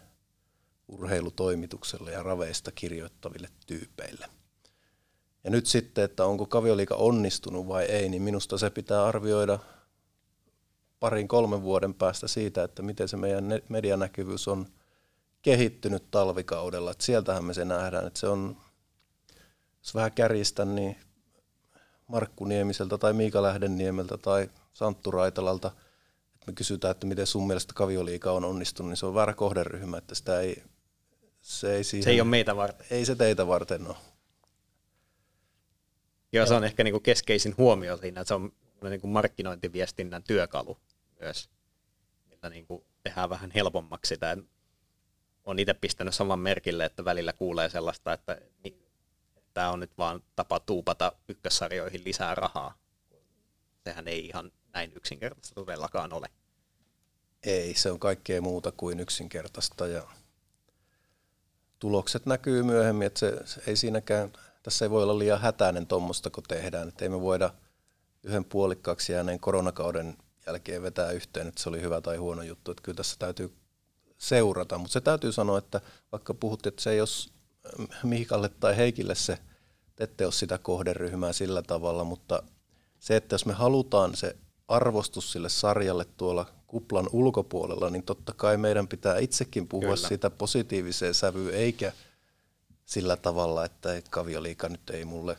urheilutoimitukselle 0.88 2.12
ja 2.12 2.23
raveista 2.23 2.71
kirjoittaville 2.71 3.49
tyypeille. 3.67 4.30
Ja 5.43 5.49
nyt 5.49 5.65
sitten, 5.65 6.03
että 6.03 6.25
onko 6.25 6.45
kavioliika 6.45 6.95
onnistunut 6.95 7.67
vai 7.67 7.86
ei, 7.86 8.10
niin 8.10 8.21
minusta 8.21 8.58
se 8.58 8.69
pitää 8.69 9.06
arvioida 9.06 9.60
parin 10.99 11.27
kolmen 11.27 11.62
vuoden 11.62 11.93
päästä 11.93 12.27
siitä, 12.27 12.63
että 12.63 12.82
miten 12.82 13.08
se 13.08 13.17
meidän 13.17 13.45
medianäkyvyys 13.69 14.47
on 14.47 14.67
kehittynyt 15.41 16.12
talvikaudella. 16.12 16.91
Että 16.91 17.04
sieltähän 17.04 17.45
me 17.45 17.54
se 17.54 17.65
nähdään, 17.65 18.08
että 18.08 18.19
se 18.19 18.28
on, 18.28 18.58
jos 19.80 19.95
vähän 19.95 20.12
kärjistän, 20.12 20.76
niin 20.76 20.95
Markku 22.08 22.45
Niemiseltä 22.45 22.97
tai 22.97 23.13
Miika 23.13 23.41
Lähdenniemeltä 23.41 24.17
tai 24.17 24.50
Santtu 24.73 25.12
Raitalalta, 25.12 25.67
että 26.34 26.47
me 26.47 26.54
kysytään, 26.54 26.91
että 26.91 27.08
miten 27.08 27.28
sun 27.28 27.47
mielestä 27.47 27.73
kavioliika 27.73 28.32
on 28.32 28.45
onnistunut, 28.45 28.89
niin 28.89 28.97
se 28.97 29.06
on 29.06 29.13
väärä 29.13 29.34
kohderyhmä, 29.34 29.97
että 29.97 30.15
sitä 30.15 30.39
ei, 30.39 30.63
se 31.41 31.76
ei, 31.76 31.84
siihen, 31.84 32.04
se 32.04 32.10
ei 32.10 32.21
ole 32.21 32.30
meitä 32.30 32.56
varten. 32.56 32.88
Ei 32.91 33.06
se 33.06 33.15
teitä 33.15 33.47
varten 33.47 33.88
ole. 33.88 33.95
Joo, 36.32 36.45
se 36.45 36.54
on 36.54 36.63
ehkä 36.63 36.84
niin 36.84 36.91
kuin 36.91 37.04
keskeisin 37.04 37.56
huomio 37.58 37.97
siinä, 37.97 38.21
että 38.21 38.28
se 38.28 38.34
on 38.34 38.52
niin 38.89 39.02
kuin 39.02 39.12
markkinointiviestinnän 39.12 40.23
työkalu 40.23 40.78
myös, 41.19 41.50
millä 42.26 42.50
niin 42.50 42.67
kuin 42.67 42.84
tehdään 43.04 43.30
vähän 43.30 43.52
helpommaksi 43.52 44.10
sitä. 44.10 44.38
On 45.48 45.60
itse 45.60 45.74
pistänyt 45.74 46.16
saman 46.16 46.40
merkille, 46.40 46.86
että 46.86 47.06
välillä 47.06 47.34
kuulee 47.34 47.70
sellaista, 47.70 48.14
että 48.14 48.42
tämä 49.54 49.70
on 49.70 49.80
nyt 49.80 49.98
vaan 49.98 50.24
tapa 50.36 50.60
tuupata 50.60 51.12
ykkössarjoihin 51.28 52.04
lisää 52.04 52.36
rahaa. 52.36 52.74
Sehän 53.84 54.08
ei 54.08 54.26
ihan 54.26 54.52
näin 54.74 54.92
yksinkertaista 54.96 55.56
todellakaan 55.56 56.14
ole. 56.14 56.28
Ei, 57.44 57.74
se 57.76 57.92
on 57.92 58.00
kaikkea 58.00 58.42
muuta 58.42 58.72
kuin 58.72 59.00
yksinkertaista 59.00 59.88
ja 59.88 60.04
tulokset 61.80 62.26
näkyy 62.26 62.64
myöhemmin, 62.64 63.08
että 63.08 63.20
se, 63.20 63.40
se 63.46 63.62
ei 63.68 63.76
siinäkään, 63.76 64.34
tässä 64.64 64.86
ei 64.86 64.90
voi 64.90 65.04
olla 65.04 65.20
liian 65.20 65.42
hätäinen 65.42 65.88
tuommoista, 65.88 66.30
kun 66.30 66.44
tehdään, 66.48 66.88
että 66.88 67.06
ei 67.06 67.10
me 67.10 67.22
voida 67.22 67.54
yhden 68.24 68.46
puolikkaaksi 68.46 69.14
jääneen 69.14 69.40
koronakauden 69.40 70.18
jälkeen 70.48 70.82
vetää 70.82 71.12
yhteen, 71.12 71.48
että 71.48 71.64
se 71.64 71.70
oli 71.70 71.82
hyvä 71.82 72.02
tai 72.02 72.18
huono 72.18 72.42
juttu, 72.42 72.72
että 72.72 72.84
kyllä 72.84 72.96
tässä 72.96 73.16
täytyy 73.20 73.66
seurata, 74.17 74.77
mutta 74.77 74.93
se 74.93 75.01
täytyy 75.01 75.32
sanoa, 75.32 75.58
että 75.58 75.82
vaikka 76.12 76.34
puhuttiin, 76.34 76.71
että 76.71 76.84
se 76.84 76.91
ei 76.91 77.01
ole 77.01 77.08
Miikalle 78.03 78.49
tai 78.49 78.77
Heikille 78.77 79.15
se, 79.15 79.38
te 79.95 80.03
ette 80.03 80.25
ole 80.25 80.34
sitä 80.34 80.58
kohderyhmää 80.58 81.34
sillä 81.34 81.62
tavalla, 81.62 82.03
mutta 82.03 82.43
se, 82.99 83.15
että 83.15 83.34
jos 83.34 83.45
me 83.45 83.53
halutaan 83.53 84.15
se 84.15 84.36
arvostus 84.67 85.32
sille 85.32 85.49
sarjalle 85.49 86.06
tuolla 86.17 86.45
kuplan 86.67 87.10
ulkopuolella, 87.12 87.89
niin 87.89 88.03
totta 88.03 88.34
kai 88.34 88.58
meidän 88.58 88.88
pitää 88.88 89.17
itsekin 89.17 89.67
puhua 89.67 89.95
Kyllä. 89.95 90.08
siitä 90.08 90.30
positiiviseen 90.30 91.13
sävyyn, 91.13 91.53
eikä 91.53 91.91
sillä 92.86 93.17
tavalla, 93.17 93.65
että 93.65 94.01
kavioliika 94.10 94.69
nyt 94.69 94.89
ei 94.89 95.06
mulle 95.06 95.38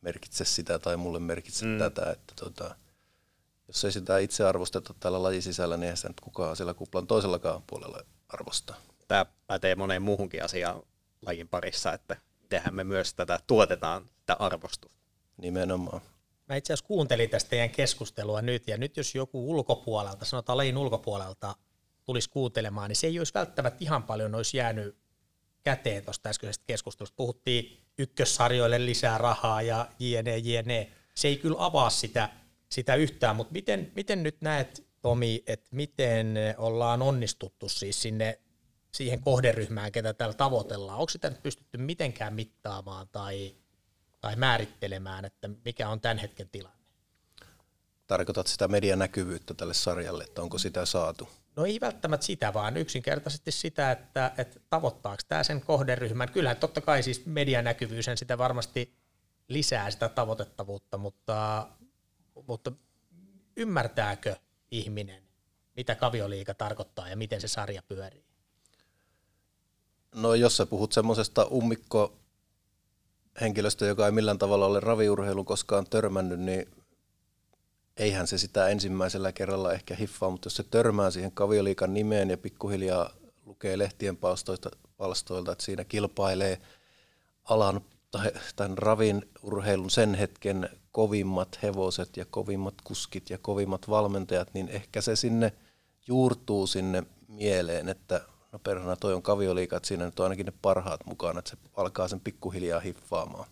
merkitse 0.00 0.44
sitä 0.44 0.78
tai 0.78 0.96
mulle 0.96 1.18
merkitse 1.18 1.66
mm. 1.66 1.78
tätä. 1.78 2.10
Että 2.10 2.34
tota, 2.36 2.74
jos 3.68 3.84
ei 3.84 3.92
sitä 3.92 4.18
itse 4.18 4.44
arvosteta 4.44 4.94
tällä 5.00 5.22
lajisisällä, 5.22 5.76
niin 5.76 5.82
eihän 5.82 5.96
sitä 5.96 6.08
nyt 6.08 6.20
kukaan 6.20 6.56
siellä 6.56 6.74
kuplan 6.74 7.06
toisellakaan 7.06 7.62
puolella 7.66 8.02
arvostaa. 8.32 8.76
Tämä 9.08 9.26
pätee 9.46 9.74
moneen 9.74 10.02
muuhunkin 10.02 10.44
asiaan 10.44 10.82
lajin 11.26 11.48
parissa, 11.48 11.92
että 11.92 12.16
tehdään 12.48 12.74
me 12.74 12.84
myös 12.84 13.14
tätä, 13.14 13.40
tuotetaan 13.46 14.10
tätä 14.26 14.44
arvostusta. 14.44 14.98
Nimenomaan. 15.36 16.00
Mä 16.48 16.56
itse 16.56 16.72
asiassa 16.72 16.86
kuuntelin 16.86 17.30
tästä 17.30 17.50
teidän 17.50 17.70
keskustelua 17.70 18.42
nyt, 18.42 18.68
ja 18.68 18.76
nyt 18.76 18.96
jos 18.96 19.14
joku 19.14 19.50
ulkopuolelta, 19.50 20.24
sanotaan 20.24 20.56
lajin 20.56 20.76
ulkopuolelta, 20.76 21.54
tulisi 22.04 22.30
kuuntelemaan, 22.30 22.88
niin 22.88 22.96
se 22.96 23.06
ei 23.06 23.18
olisi 23.18 23.34
välttämättä 23.34 23.78
ihan 23.80 24.02
paljon 24.02 24.34
olisi 24.34 24.56
jäänyt 24.56 24.96
käteen 25.62 26.04
tuosta 26.04 26.28
äskeisestä 26.28 26.64
keskustelusta. 26.66 27.16
Puhuttiin 27.16 27.80
ykkössarjoille 27.98 28.86
lisää 28.86 29.18
rahaa 29.18 29.62
ja 29.62 29.88
jne, 29.98 30.38
jne. 30.38 30.90
Se 31.14 31.28
ei 31.28 31.36
kyllä 31.36 31.56
avaa 31.58 31.90
sitä, 31.90 32.28
sitä 32.68 32.94
yhtään, 32.94 33.36
mutta 33.36 33.52
miten, 33.52 33.92
miten 33.94 34.22
nyt 34.22 34.40
näet, 34.40 34.86
Tomi, 35.02 35.42
että 35.46 35.68
miten 35.70 36.34
ollaan 36.58 37.02
onnistuttu 37.02 37.68
siis 37.68 38.02
sinne 38.02 38.40
siihen 38.92 39.20
kohderyhmään, 39.20 39.92
ketä 39.92 40.14
täällä 40.14 40.34
tavoitellaan? 40.34 40.98
Onko 40.98 41.10
sitä 41.10 41.30
nyt 41.30 41.42
pystytty 41.42 41.78
mitenkään 41.78 42.34
mittaamaan 42.34 43.08
tai, 43.08 43.56
tai 44.20 44.36
määrittelemään, 44.36 45.24
että 45.24 45.50
mikä 45.64 45.88
on 45.88 46.00
tämän 46.00 46.18
hetken 46.18 46.48
tilanne? 46.48 46.78
Tarkoitat 48.06 48.46
sitä 48.46 48.68
median 48.68 48.98
näkyvyyttä 48.98 49.54
tälle 49.54 49.74
sarjalle, 49.74 50.24
että 50.24 50.42
onko 50.42 50.58
sitä 50.58 50.86
saatu? 50.86 51.28
No 51.56 51.64
ei 51.64 51.80
välttämättä 51.80 52.26
sitä, 52.26 52.54
vaan 52.54 52.76
yksinkertaisesti 52.76 53.52
sitä, 53.52 53.90
että, 53.90 54.32
että 54.38 54.60
tavoittaako 54.70 55.22
tämä 55.28 55.42
sen 55.42 55.60
kohderyhmän. 55.60 56.32
Kyllähän 56.32 56.56
totta 56.56 56.80
kai 56.80 57.02
siis 57.02 57.26
medianäkyvyys 57.26 58.06
sitä 58.14 58.38
varmasti 58.38 58.94
lisää 59.48 59.90
sitä 59.90 60.08
tavoitettavuutta, 60.08 60.98
mutta, 60.98 61.68
mutta 62.48 62.72
ymmärtääkö 63.56 64.36
ihminen, 64.72 65.22
mitä 65.76 65.94
kavioliika 65.94 66.54
tarkoittaa 66.54 67.08
ja 67.08 67.16
miten 67.16 67.40
se 67.40 67.48
sarja 67.48 67.82
pyörii? 67.82 68.24
No 70.14 70.34
jos 70.34 70.56
sä 70.56 70.66
puhut 70.66 70.92
semmoisesta 70.92 71.44
ummikko 71.44 72.16
henkilöstä, 73.40 73.86
joka 73.86 74.06
ei 74.06 74.12
millään 74.12 74.38
tavalla 74.38 74.66
ole 74.66 74.80
raviurheilu 74.80 75.44
koskaan 75.44 75.86
törmännyt, 75.86 76.40
niin 76.40 76.70
eihän 77.96 78.26
se 78.26 78.38
sitä 78.38 78.68
ensimmäisellä 78.68 79.32
kerralla 79.32 79.72
ehkä 79.72 79.94
hiffaa, 79.94 80.30
mutta 80.30 80.46
jos 80.46 80.56
se 80.56 80.62
törmää 80.62 81.10
siihen 81.10 81.32
kavioliikan 81.32 81.94
nimeen 81.94 82.30
ja 82.30 82.38
pikkuhiljaa 82.38 83.10
lukee 83.46 83.78
lehtien 83.78 84.16
palstoilta, 84.16 84.70
palstoilta 84.96 85.52
että 85.52 85.64
siinä 85.64 85.84
kilpailee 85.84 86.58
alan 87.44 87.80
tämän 88.56 88.78
ravin 88.78 89.30
urheilun 89.42 89.90
sen 89.90 90.14
hetken 90.14 90.68
kovimmat 90.92 91.58
hevoset 91.62 92.16
ja 92.16 92.24
kovimmat 92.24 92.74
kuskit 92.84 93.30
ja 93.30 93.38
kovimmat 93.38 93.88
valmentajat, 93.88 94.54
niin 94.54 94.68
ehkä 94.68 95.00
se 95.00 95.16
sinne 95.16 95.52
juurtuu 96.06 96.66
sinne 96.66 97.02
mieleen, 97.28 97.88
että 97.88 98.20
no 98.52 98.58
perhana 98.58 98.96
toi 98.96 99.14
on 99.14 99.22
kavioliika, 99.22 99.76
että 99.76 99.86
siinä 99.86 100.04
nyt 100.04 100.20
on 100.20 100.24
ainakin 100.24 100.46
ne 100.46 100.52
parhaat 100.62 101.06
mukana, 101.06 101.38
että 101.38 101.50
se 101.50 101.56
alkaa 101.76 102.08
sen 102.08 102.20
pikkuhiljaa 102.20 102.80
hiffaamaan. 102.80 103.48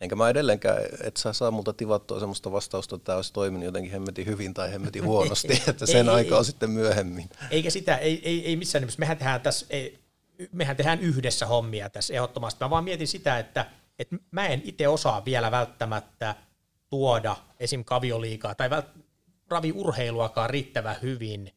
Enkä 0.00 0.16
mä 0.16 0.28
edelleenkään, 0.28 0.82
että 1.02 1.20
sä 1.20 1.32
saa 1.32 1.50
multa 1.50 1.72
tivattua 1.72 2.20
semmoista 2.20 2.52
vastausta, 2.52 2.96
että 2.96 3.04
tämä 3.04 3.16
olisi 3.16 3.32
toiminut 3.32 3.64
jotenkin 3.64 3.92
hemmetin 3.92 4.26
hyvin 4.26 4.54
tai 4.54 4.72
hemmetin 4.72 5.04
huonosti, 5.04 5.62
että 5.68 5.86
sen 5.86 6.08
ei, 6.08 6.14
aika 6.14 6.34
ei, 6.34 6.38
on 6.38 6.44
sitten 6.44 6.70
myöhemmin. 6.70 7.30
Eikä 7.50 7.70
sitä, 7.70 7.96
ei, 7.96 8.20
ei, 8.24 8.46
ei 8.46 8.56
missään 8.56 8.82
nimessä. 8.82 8.98
Mehän 8.98 9.16
tehdään, 9.16 9.40
tässä, 9.40 9.66
ei, 9.70 9.98
mehän 10.52 10.76
tehdään 10.76 11.00
yhdessä 11.00 11.46
hommia 11.46 11.90
tässä 11.90 12.14
ehdottomasti. 12.14 12.64
Mä 12.64 12.70
vaan 12.70 12.84
mietin 12.84 13.08
sitä, 13.08 13.38
että, 13.38 13.66
että 13.98 14.16
mä 14.30 14.46
en 14.46 14.62
itse 14.64 14.88
osaa 14.88 15.24
vielä 15.24 15.50
välttämättä 15.50 16.34
tuoda 16.90 17.36
esim. 17.60 17.84
kavioliikaa 17.84 18.54
tai 18.54 18.70
vält, 18.70 18.86
raviurheiluakaan 19.48 20.50
riittävän 20.50 20.96
hyvin 21.02 21.52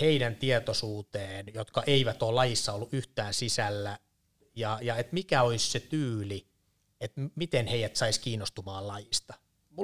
heidän 0.00 0.36
tietoisuuteen, 0.36 1.46
jotka 1.54 1.82
eivät 1.86 2.22
ole 2.22 2.34
lajissa 2.34 2.72
ollut 2.72 2.94
yhtään 2.94 3.34
sisällä, 3.34 3.98
ja, 4.56 4.78
ja 4.82 4.96
että 4.96 5.14
mikä 5.14 5.42
olisi 5.42 5.70
se 5.70 5.80
tyyli, 5.80 6.46
että 7.00 7.20
miten 7.34 7.66
heidät 7.66 7.96
saisi 7.96 8.20
kiinnostumaan 8.20 8.88
lajista. 8.88 9.34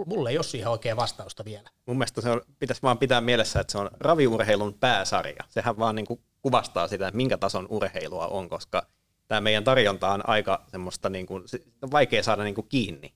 Mulla 0.06 0.30
ei 0.30 0.38
ole 0.38 0.44
siihen 0.44 0.68
oikein 0.68 0.96
vastausta 0.96 1.44
vielä. 1.44 1.70
Mun 1.86 1.98
mielestä 1.98 2.20
se 2.20 2.30
on, 2.30 2.40
pitäisi 2.58 2.82
vaan 2.82 2.98
pitää 2.98 3.20
mielessä, 3.20 3.60
että 3.60 3.72
se 3.72 3.78
on 3.78 3.90
raviurheilun 4.00 4.74
pääsarja. 4.74 5.44
Sehän 5.48 5.78
vaan 5.78 5.94
niin 5.94 6.06
kuin 6.06 6.20
kuvastaa 6.44 6.88
sitä, 6.88 7.08
että 7.08 7.16
minkä 7.16 7.38
tason 7.38 7.66
urheilua 7.70 8.26
on, 8.26 8.48
koska 8.48 8.86
tämä 9.28 9.40
meidän 9.40 9.64
tarjonta 9.64 10.12
on 10.12 10.28
aika 10.28 10.64
semmoista, 10.70 11.10
niin 11.10 11.26
kuin, 11.26 11.44
on 11.82 11.90
vaikea 11.90 12.22
saada 12.22 12.44
niin 12.44 12.54
kuin 12.54 12.68
kiinni. 12.68 13.14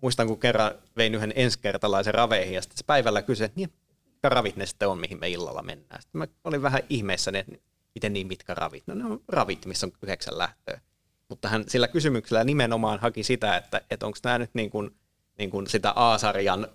Muistan, 0.00 0.26
kun 0.26 0.40
kerran 0.40 0.72
vein 0.96 1.14
yhden 1.14 1.32
ensikertalaisen 1.36 2.14
raveihin 2.14 2.54
ja 2.54 2.62
sitten 2.62 2.86
päivällä 2.86 3.22
kysyi, 3.22 3.44
että 3.44 3.56
niin, 3.56 3.72
mitkä 4.04 4.28
ravit 4.28 4.56
ne 4.56 4.66
sitten 4.66 4.88
on, 4.88 4.98
mihin 4.98 5.20
me 5.20 5.28
illalla 5.28 5.62
mennään. 5.62 6.02
Sitten 6.02 6.18
mä 6.18 6.26
olin 6.44 6.62
vähän 6.62 6.82
ihmeessäni, 6.88 7.38
että 7.38 7.52
miten 7.94 8.12
niin 8.12 8.26
mitkä 8.26 8.54
ravit. 8.54 8.86
No 8.86 8.94
ne 8.94 9.04
on 9.04 9.20
ravit, 9.28 9.66
missä 9.66 9.86
on 9.86 9.92
yhdeksän 10.02 10.38
lähtöä. 10.38 10.80
Mutta 11.28 11.48
hän 11.48 11.64
sillä 11.68 11.88
kysymyksellä 11.88 12.44
nimenomaan 12.44 13.00
haki 13.00 13.22
sitä, 13.22 13.56
että, 13.56 13.80
että 13.90 14.06
onko 14.06 14.18
nämä 14.24 14.38
nyt 14.38 14.50
niin 14.54 14.70
kuin, 14.70 14.90
niin 15.38 15.50
kuin 15.50 15.66
sitä 15.66 15.92
A-sarjan 15.96 16.68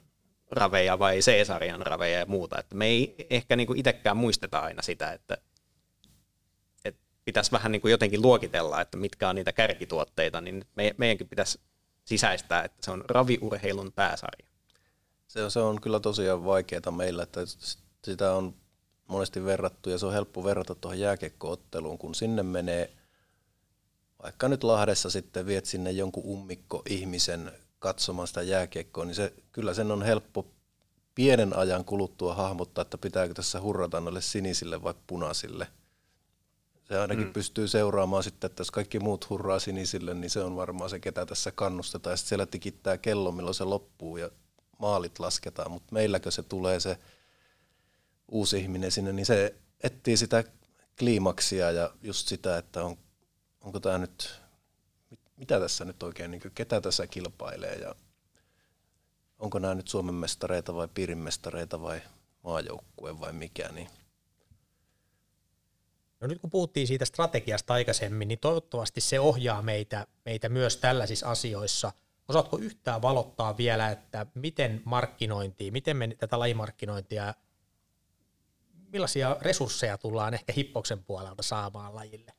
raveja 0.52 1.00
vai 1.00 1.20
C-sarjan 1.20 1.82
raveja 1.82 2.20
ja 2.20 2.26
muuta. 2.26 2.60
Että 2.60 2.76
me 2.76 2.86
ei 2.86 3.16
ehkä 3.30 3.56
niin 3.56 3.68
kuin 3.68 3.80
itsekään 3.80 4.18
muisteta 4.18 4.60
aina 4.60 4.82
sitä, 4.82 5.12
että 5.12 5.38
pitäisi 7.26 7.52
vähän 7.52 7.72
niin 7.72 7.82
kuin 7.82 7.92
jotenkin 7.92 8.22
luokitella, 8.22 8.82
että 8.82 8.98
mitkä 8.98 9.30
on 9.30 9.36
niitä 9.36 9.54
kärkituotteita, 9.54 10.42
niin 10.42 10.66
me, 10.76 10.96
meidänkin 10.98 11.30
pitäisi 11.30 11.60
sisäistää, 12.06 12.64
että 12.64 12.78
se 12.82 12.92
on 12.92 13.04
raviurheilun 13.08 13.92
pääsarja. 13.92 14.48
Se 15.28 15.44
on, 15.44 15.52
se 15.52 15.60
on 15.60 15.82
kyllä 15.82 16.00
tosiaan 16.00 16.46
vaikeaa 16.46 16.92
meillä, 16.92 17.24
että 17.24 17.42
sitä 18.04 18.34
on 18.34 18.56
monesti 19.08 19.46
verrattu 19.46 19.90
ja 19.90 19.98
se 19.98 20.06
on 20.06 20.14
helppo 20.14 20.44
verrata 20.44 20.76
tuohon 20.76 21.00
jääkiekkootteluun, 21.00 21.98
kun 21.98 22.16
sinne 22.16 22.44
menee 22.44 22.90
vaikka 24.24 24.48
nyt 24.48 24.64
Lahdessa 24.64 25.10
sitten 25.10 25.46
viet 25.46 25.66
sinne 25.66 25.92
jonkun 25.92 26.24
ummikko 26.26 26.82
ihmisen 26.90 27.52
katsomaan 27.80 28.28
sitä 28.28 28.42
jääkiekkoa, 28.42 29.06
niin 29.06 29.16
se, 29.16 29.34
kyllä 29.52 29.74
sen 29.74 29.92
on 29.92 30.02
helppo 30.02 30.46
pienen 31.16 31.56
ajan 31.56 31.86
kuluttua 31.86 32.36
hahmottaa, 32.36 32.82
että 32.82 32.98
pitääkö 32.98 33.34
tässä 33.34 33.62
hurrata 33.62 34.00
noille 34.00 34.22
sinisille 34.22 34.84
vai 34.84 34.94
punaisille. 35.08 35.68
Se 36.90 37.00
ainakin 37.00 37.26
mm. 37.26 37.34
pystyy 37.34 37.68
seuraamaan 37.68 38.24
sitten, 38.24 38.50
että 38.50 38.62
jos 38.62 38.72
kaikki 38.72 39.00
muut 39.00 39.30
hurraa 39.30 39.60
sinisille, 39.60 40.14
niin 40.14 40.30
se 40.30 40.40
on 40.40 40.56
varmaan 40.56 40.90
se, 40.90 41.00
ketä 41.00 41.26
tässä 41.26 41.52
kannustetaan. 41.52 42.14
Ja 42.14 42.18
sitten 42.18 42.30
siellä 42.30 42.46
tikittää 42.46 42.98
kello, 42.98 43.32
milloin 43.32 43.56
se 43.56 43.64
loppuu. 43.64 44.18
Ja 44.18 44.30
maalit 44.80 45.20
lasketaan, 45.20 45.72
mutta 45.72 45.94
meilläkö 45.94 46.32
se 46.32 46.44
tulee 46.44 46.80
se 46.80 46.98
uusi 48.28 48.60
ihminen 48.60 48.92
sinne, 48.92 49.14
niin 49.14 49.26
se 49.26 49.56
etsii 49.84 50.18
sitä 50.18 50.44
kliimaksia 51.00 51.72
ja 51.72 51.94
just 52.02 52.28
sitä, 52.28 52.58
että 52.58 52.84
on, 52.84 52.98
onko 53.62 53.80
tämä 53.80 53.98
nyt, 53.98 54.42
mitä 55.38 55.60
tässä 55.60 55.86
nyt 55.86 56.04
oikein, 56.04 56.32
niin 56.32 56.42
ketä 56.56 56.82
tässä 56.82 57.08
kilpailee 57.08 57.76
ja 57.76 57.96
onko 59.40 59.60
nämä 59.60 59.76
nyt 59.76 59.88
Suomen 59.88 60.16
mestareita 60.16 60.76
vai 60.76 60.88
piirimestareita 60.94 61.82
vai 61.82 62.02
maajoukkue 62.44 63.20
vai 63.20 63.34
mikä, 63.34 63.70
niin 63.70 63.90
No 66.20 66.28
nyt 66.28 66.40
kun 66.40 66.50
puhuttiin 66.50 66.88
siitä 66.88 67.06
strategiasta 67.06 67.74
aikaisemmin, 67.74 68.28
niin 68.28 68.40
toivottavasti 68.40 69.02
se 69.02 69.20
ohjaa 69.20 69.62
meitä, 69.62 70.08
meitä 70.26 70.50
myös 70.50 70.78
tällaisissa 70.78 71.32
asioissa. 71.32 71.92
Osaatko 72.28 72.58
yhtään 72.58 73.02
valottaa 73.02 73.58
vielä, 73.58 73.90
että 73.90 74.26
miten 74.36 74.82
markkinointi, 74.86 75.72
miten 75.72 75.98
me 75.98 76.08
tätä 76.18 76.40
lajimarkkinointia, 76.40 77.34
millaisia 78.88 79.38
resursseja 79.42 79.98
tullaan 79.98 80.34
ehkä 80.34 80.54
Hippoksen 80.54 81.04
puolelta 81.04 81.44
saamaan 81.44 81.96
lajille? 81.96 82.34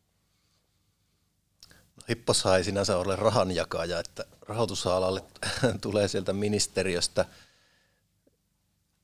No, 1.71 2.03
Hipposhan 2.09 2.57
ei 2.57 2.65
sinänsä 2.65 2.97
ole 2.97 3.17
rahanjakaja, 3.17 3.99
että 3.99 4.25
rahoitusalalle 4.41 5.23
tulee 5.81 6.09
sieltä 6.09 6.33
ministeriöstä. 6.33 7.25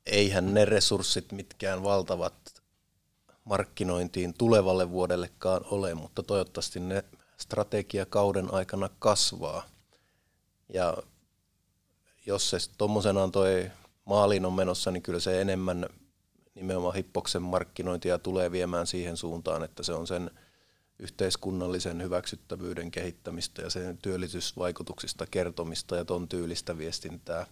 Eihän 0.06 0.54
ne 0.54 0.64
resurssit 0.64 1.32
mitkään 1.32 1.82
valtavat 1.82 2.55
markkinointiin 3.46 4.34
tulevalle 4.38 4.90
vuodellekaan 4.90 5.60
ole, 5.70 5.94
mutta 5.94 6.22
toivottavasti 6.22 6.80
ne 6.80 7.04
strategiakauden 7.36 8.54
aikana 8.54 8.90
kasvaa. 8.98 9.66
Ja 10.74 10.96
jos 12.26 12.50
se 12.50 12.58
tuommoisenaan 12.78 13.32
toi 13.32 13.70
maaliin 14.04 14.46
on 14.46 14.52
menossa, 14.52 14.90
niin 14.90 15.02
kyllä 15.02 15.20
se 15.20 15.40
enemmän 15.40 15.86
nimenomaan 16.54 16.94
hippoksen 16.94 17.42
markkinointia 17.42 18.18
tulee 18.18 18.52
viemään 18.52 18.86
siihen 18.86 19.16
suuntaan, 19.16 19.62
että 19.62 19.82
se 19.82 19.92
on 19.92 20.06
sen 20.06 20.30
yhteiskunnallisen 20.98 22.02
hyväksyttävyyden 22.02 22.90
kehittämistä 22.90 23.62
ja 23.62 23.70
sen 23.70 23.98
työllisyysvaikutuksista 23.98 25.26
kertomista 25.26 25.96
ja 25.96 26.04
ton 26.04 26.28
tyylistä 26.28 26.78
viestintää 26.78 27.46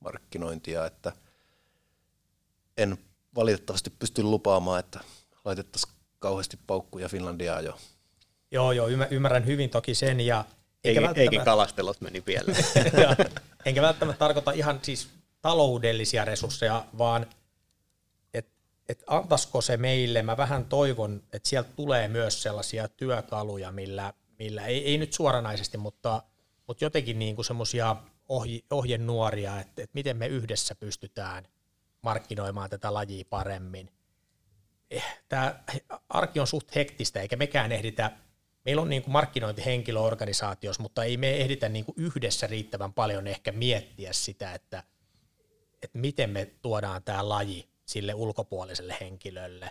markkinointia, 0.00 0.86
että 0.86 1.12
en 2.76 2.98
valitettavasti 3.34 3.90
pysty 3.90 4.22
lupaamaan, 4.22 4.80
että 4.80 5.00
laitettaisiin 5.44 5.94
kauheasti 6.18 6.58
paukkuja 6.66 7.08
Finlandiaa 7.08 7.60
jo. 7.60 7.78
Joo, 8.50 8.72
joo, 8.72 8.88
ymmärrän 9.10 9.46
hyvin 9.46 9.70
toki 9.70 9.94
sen. 9.94 10.20
Ja 10.20 10.44
eikä, 10.84 11.00
eikä, 11.00 11.20
eikä 11.20 11.44
kalastelot 11.44 12.00
meni 12.00 12.20
pieleen. 12.20 12.64
enkä 13.64 13.82
välttämättä 13.82 14.18
tarkoita 14.18 14.52
ihan 14.52 14.78
siis 14.82 15.08
taloudellisia 15.42 16.24
resursseja, 16.24 16.84
vaan 16.98 17.26
että 18.34 18.52
et 18.88 19.04
antaisiko 19.06 19.60
se 19.60 19.76
meille, 19.76 20.22
mä 20.22 20.36
vähän 20.36 20.64
toivon, 20.64 21.22
että 21.32 21.48
sieltä 21.48 21.70
tulee 21.76 22.08
myös 22.08 22.42
sellaisia 22.42 22.88
työkaluja, 22.88 23.72
millä, 23.72 24.12
millä 24.38 24.66
ei, 24.66 24.84
ei 24.84 24.98
nyt 24.98 25.12
suoranaisesti, 25.12 25.78
mutta, 25.78 26.22
mutta 26.66 26.84
jotenkin 26.84 27.18
niin 27.18 27.34
kuin 27.34 27.44
semmoisia 27.44 27.96
ohje, 28.28 28.60
ohjenuoria, 28.70 29.60
että, 29.60 29.82
että 29.82 29.94
miten 29.94 30.16
me 30.16 30.26
yhdessä 30.26 30.74
pystytään 30.74 31.48
markkinoimaan 32.02 32.70
tätä 32.70 32.94
lajia 32.94 33.24
paremmin– 33.30 33.90
tämä 35.28 35.60
arki 36.08 36.40
on 36.40 36.46
suht 36.46 36.74
hektistä, 36.74 37.20
eikä 37.20 37.36
mekään 37.36 37.72
ehditä, 37.72 38.10
meillä 38.64 38.82
on 38.82 38.90
niin 38.90 39.02
kuin 39.02 39.12
markkinointihenkilö 39.12 40.00
organisaatiossa, 40.00 40.82
mutta 40.82 41.04
ei 41.04 41.16
me 41.16 41.36
ehditä 41.36 41.68
niin 41.68 41.84
kuin 41.84 41.94
yhdessä 41.98 42.46
riittävän 42.46 42.92
paljon 42.92 43.26
ehkä 43.26 43.52
miettiä 43.52 44.12
sitä, 44.12 44.54
että, 44.54 44.82
että 45.82 45.98
miten 45.98 46.30
me 46.30 46.50
tuodaan 46.62 47.02
tämä 47.02 47.28
laji 47.28 47.68
sille 47.86 48.14
ulkopuoliselle 48.14 48.96
henkilölle 49.00 49.70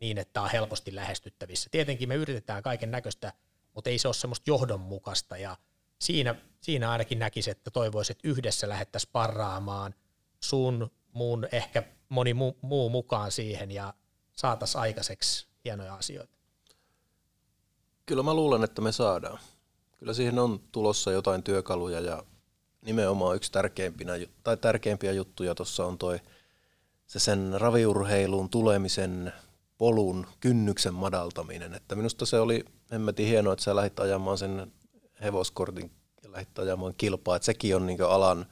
niin, 0.00 0.18
että 0.18 0.32
tämä 0.32 0.44
on 0.44 0.50
helposti 0.50 0.94
lähestyttävissä. 0.94 1.70
Tietenkin 1.70 2.08
me 2.08 2.14
yritetään 2.14 2.62
kaiken 2.62 2.90
näköistä, 2.90 3.32
mutta 3.74 3.90
ei 3.90 3.98
se 3.98 4.08
ole 4.08 4.14
semmoista 4.14 4.50
johdonmukaista 4.50 5.36
ja 5.36 5.56
siinä, 5.98 6.34
siinä 6.60 6.90
ainakin 6.90 7.18
näkisi, 7.18 7.50
että 7.50 7.70
toivoisin, 7.70 8.14
että 8.16 8.28
yhdessä 8.28 8.68
lähettäisiin 8.68 9.10
parraamaan 9.12 9.94
sun, 10.40 10.90
mun, 11.12 11.48
ehkä 11.52 11.82
moni 12.08 12.34
muu, 12.34 12.58
muu 12.62 12.88
mukaan 12.88 13.32
siihen 13.32 13.70
ja 13.70 13.94
saataisiin 14.32 14.80
aikaiseksi 14.80 15.46
hienoja 15.64 15.94
asioita? 15.94 16.32
Kyllä 18.06 18.22
mä 18.22 18.34
luulen, 18.34 18.64
että 18.64 18.82
me 18.82 18.92
saadaan. 18.92 19.38
Kyllä 19.98 20.14
siihen 20.14 20.38
on 20.38 20.60
tulossa 20.72 21.12
jotain 21.12 21.42
työkaluja 21.42 22.00
ja 22.00 22.22
nimenomaan 22.84 23.36
yksi 23.36 23.52
tärkeimpinä, 23.52 24.12
tai 24.42 24.56
tärkeimpiä 24.56 25.12
juttuja 25.12 25.54
tuossa 25.54 25.86
on 25.86 25.98
toi 25.98 26.20
se 27.06 27.18
sen 27.18 27.54
raviurheiluun 27.56 28.50
tulemisen 28.50 29.32
polun 29.78 30.26
kynnyksen 30.40 30.94
madaltaminen. 30.94 31.74
Että 31.74 31.94
minusta 31.94 32.26
se 32.26 32.40
oli 32.40 32.64
hemmetin 32.92 33.26
hienoa, 33.26 33.52
että 33.52 33.64
sä 33.64 33.76
lähdit 33.76 34.00
ajamaan 34.00 34.38
sen 34.38 34.72
hevoskortin 35.22 35.90
ja 36.22 36.32
lähdit 36.32 36.58
ajamaan 36.58 36.94
kilpaa. 36.96 37.36
Että 37.36 37.46
sekin 37.46 37.76
on 37.76 37.86
niin 37.86 38.02
alan, 38.02 38.46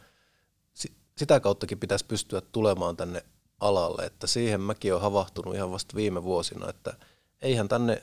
sitä 1.19 1.41
kauttakin 1.41 1.79
pitäisi 1.79 2.07
pystyä 2.07 2.41
tulemaan 2.41 2.97
tänne 2.97 3.25
alalle, 3.61 4.03
että 4.07 4.27
siihen 4.27 4.61
mäkin 4.61 4.93
olen 4.93 5.03
havahtunut 5.03 5.55
ihan 5.55 5.71
vasta 5.71 5.97
viime 5.97 6.23
vuosina, 6.23 6.71
että 6.71 6.95
eihän 7.43 7.69
tänne, 7.69 8.03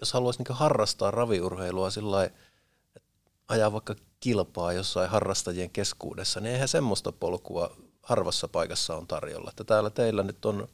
jos 0.00 0.12
haluaisi 0.12 0.42
niin 0.42 0.56
harrastaa 0.56 1.10
raviurheilua 1.10 1.90
sillä 1.90 2.30
ajaa 3.48 3.72
vaikka 3.72 3.94
kilpaa 4.20 4.72
jossain 4.72 5.10
harrastajien 5.10 5.70
keskuudessa, 5.70 6.40
niin 6.40 6.52
eihän 6.52 6.68
semmoista 6.68 7.12
polkua 7.12 7.76
harvassa 8.02 8.48
paikassa 8.48 8.96
on 8.96 9.06
tarjolla. 9.06 9.50
Että 9.50 9.64
täällä 9.64 9.90
teillä 9.90 10.22
nyt 10.22 10.44
on 10.44 10.68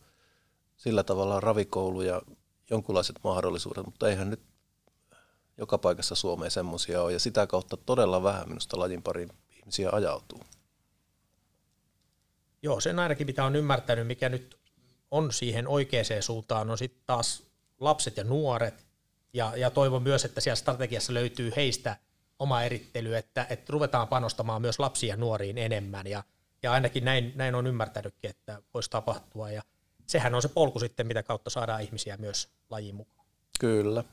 sillä 0.77 1.03
tavalla 1.03 1.41
ravikoulu 1.41 2.03
ja 2.03 2.23
jonkunlaiset 2.71 3.17
mahdollisuudet, 3.25 3.87
mutta 3.87 4.09
eihän 4.09 4.31
nyt 4.31 4.41
joka 5.59 5.79
paikassa 5.79 6.15
Suomeen 6.15 6.51
semmoisia 6.51 7.03
ole, 7.03 7.13
ja 7.13 7.21
sitä 7.21 7.47
kautta 7.47 7.77
todella 7.77 8.23
vähän 8.23 8.49
minusta 8.49 8.79
lajin 8.79 9.03
parin 9.03 9.31
ihmisiä 9.51 9.91
ajautuu. 9.93 10.41
Joo, 12.65 12.81
sen 12.81 12.99
ainakin 12.99 13.27
mitä 13.27 13.45
on 13.45 13.57
ymmärtänyt, 13.57 14.07
mikä 14.07 14.29
nyt 14.29 14.59
on 15.11 15.33
siihen 15.33 15.69
oikeaan 15.69 16.05
suuntaan, 16.21 16.71
on 16.71 16.79
sitten 16.79 17.03
taas 17.07 17.43
lapset 17.81 18.17
ja 18.17 18.25
nuoret, 18.25 18.87
ja, 19.33 19.53
ja 19.57 19.71
toivon 19.71 20.03
myös, 20.03 20.25
että 20.25 20.41
siellä 20.41 20.57
strategiassa 20.57 21.15
löytyy 21.15 21.53
heistä 21.57 21.97
oma 22.39 22.63
erittely, 22.63 23.17
että, 23.17 23.47
että 23.51 23.73
ruvetaan 23.73 24.09
panostamaan 24.09 24.63
myös 24.63 24.79
lapsiin 24.79 25.09
ja 25.09 25.17
nuoriin 25.17 25.59
enemmän, 25.59 26.07
ja, 26.07 26.25
ja 26.63 26.73
ainakin 26.73 27.05
näin, 27.05 27.33
näin 27.35 27.55
on 27.55 27.67
ymmärtänytkin, 27.67 28.31
että 28.31 28.63
voisi 28.75 28.91
tapahtua, 28.91 29.51
ja 29.51 29.63
sehän 30.07 30.35
on 30.35 30.43
se 30.43 30.49
polku 30.49 30.79
sitten, 30.79 31.07
mitä 31.07 31.23
kautta 31.23 31.51
saadaan 31.51 31.83
ihmisiä 31.83 32.17
myös 32.17 32.49
lajiin 32.71 32.95
mukaan. 32.95 33.27
Kyllä, 33.61 34.05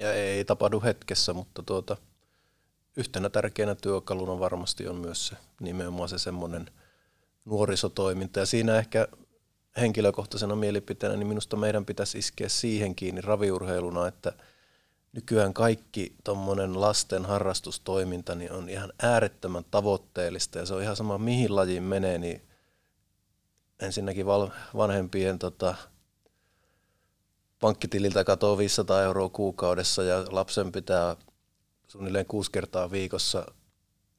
ja 0.00 0.12
ei 0.12 0.44
tapahdu 0.44 0.80
hetkessä, 0.80 1.32
mutta 1.32 1.62
tuota, 1.62 1.96
yhtenä 2.96 3.28
tärkeänä 3.28 3.74
työkaluna 3.74 4.38
varmasti 4.38 4.88
on 4.88 4.96
myös 4.96 5.26
se 5.26 5.36
nimenomaan 5.60 6.08
se 6.08 6.18
semmoinen– 6.18 6.70
nuorisotoiminta. 7.48 8.40
Ja 8.40 8.46
siinä 8.46 8.78
ehkä 8.78 9.08
henkilökohtaisena 9.80 10.56
mielipiteenä, 10.56 11.16
niin 11.16 11.26
minusta 11.26 11.56
meidän 11.56 11.84
pitäisi 11.84 12.18
iskeä 12.18 12.48
siihen 12.48 12.94
kiinni 12.94 13.20
raviurheiluna, 13.20 14.08
että 14.08 14.32
nykyään 15.12 15.54
kaikki 15.54 16.16
tuommoinen 16.24 16.80
lasten 16.80 17.24
harrastustoiminta 17.24 18.34
niin 18.34 18.52
on 18.52 18.68
ihan 18.68 18.92
äärettömän 19.02 19.64
tavoitteellista 19.70 20.58
ja 20.58 20.66
se 20.66 20.74
on 20.74 20.82
ihan 20.82 20.96
sama 20.96 21.18
mihin 21.18 21.56
lajiin 21.56 21.82
menee, 21.82 22.18
niin 22.18 22.48
ensinnäkin 23.80 24.26
vanhempien 24.76 25.38
tota, 25.38 25.74
pankkitililtä 27.60 28.24
katoo 28.24 28.58
500 28.58 29.02
euroa 29.02 29.28
kuukaudessa 29.28 30.02
ja 30.02 30.24
lapsen 30.30 30.72
pitää 30.72 31.16
suunnilleen 31.88 32.26
kuusi 32.26 32.52
kertaa 32.52 32.90
viikossa 32.90 33.46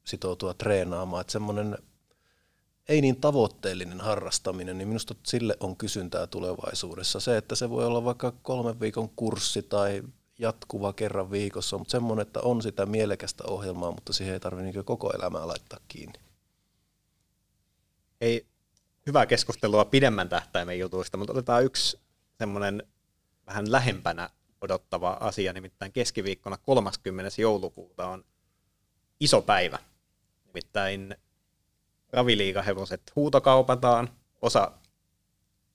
sitoutua 0.03 0.53
treenaamaan. 0.53 1.21
Että 1.21 1.33
semmoinen 1.33 1.77
ei 2.89 3.01
niin 3.01 3.21
tavoitteellinen 3.21 4.01
harrastaminen, 4.01 4.77
niin 4.77 4.87
minusta 4.87 5.15
sille 5.23 5.57
on 5.59 5.75
kysyntää 5.75 6.27
tulevaisuudessa. 6.27 7.19
Se, 7.19 7.37
että 7.37 7.55
se 7.55 7.69
voi 7.69 7.85
olla 7.85 8.05
vaikka 8.05 8.33
kolmen 8.41 8.79
viikon 8.79 9.09
kurssi 9.09 9.63
tai 9.63 10.03
jatkuva 10.39 10.93
kerran 10.93 11.31
viikossa, 11.31 11.77
mutta 11.77 11.91
semmoinen, 11.91 12.27
että 12.27 12.39
on 12.39 12.61
sitä 12.61 12.85
mielekästä 12.85 13.43
ohjelmaa, 13.47 13.91
mutta 13.91 14.13
siihen 14.13 14.33
ei 14.33 14.39
tarvitse 14.39 14.71
niin 14.71 14.85
koko 14.85 15.11
elämää 15.11 15.47
laittaa 15.47 15.79
kiinni. 15.87 16.19
Ei 18.21 18.45
hyvää 19.07 19.25
keskustelua 19.25 19.85
pidemmän 19.85 20.29
tähtäimen 20.29 20.79
jutuista, 20.79 21.17
mutta 21.17 21.33
otetaan 21.33 21.63
yksi 21.63 21.99
semmoinen 22.37 22.83
vähän 23.47 23.71
lähempänä 23.71 24.29
odottava 24.61 25.17
asia, 25.19 25.53
nimittäin 25.53 25.91
keskiviikkona 25.91 26.57
30. 26.57 27.41
joulukuuta 27.41 28.07
on 28.07 28.25
iso 29.19 29.41
päivä. 29.41 29.79
Nimittäin 30.45 31.15
raviliigahevoset 32.13 33.01
huutokaupataan, 33.15 34.09
osa 34.41 34.71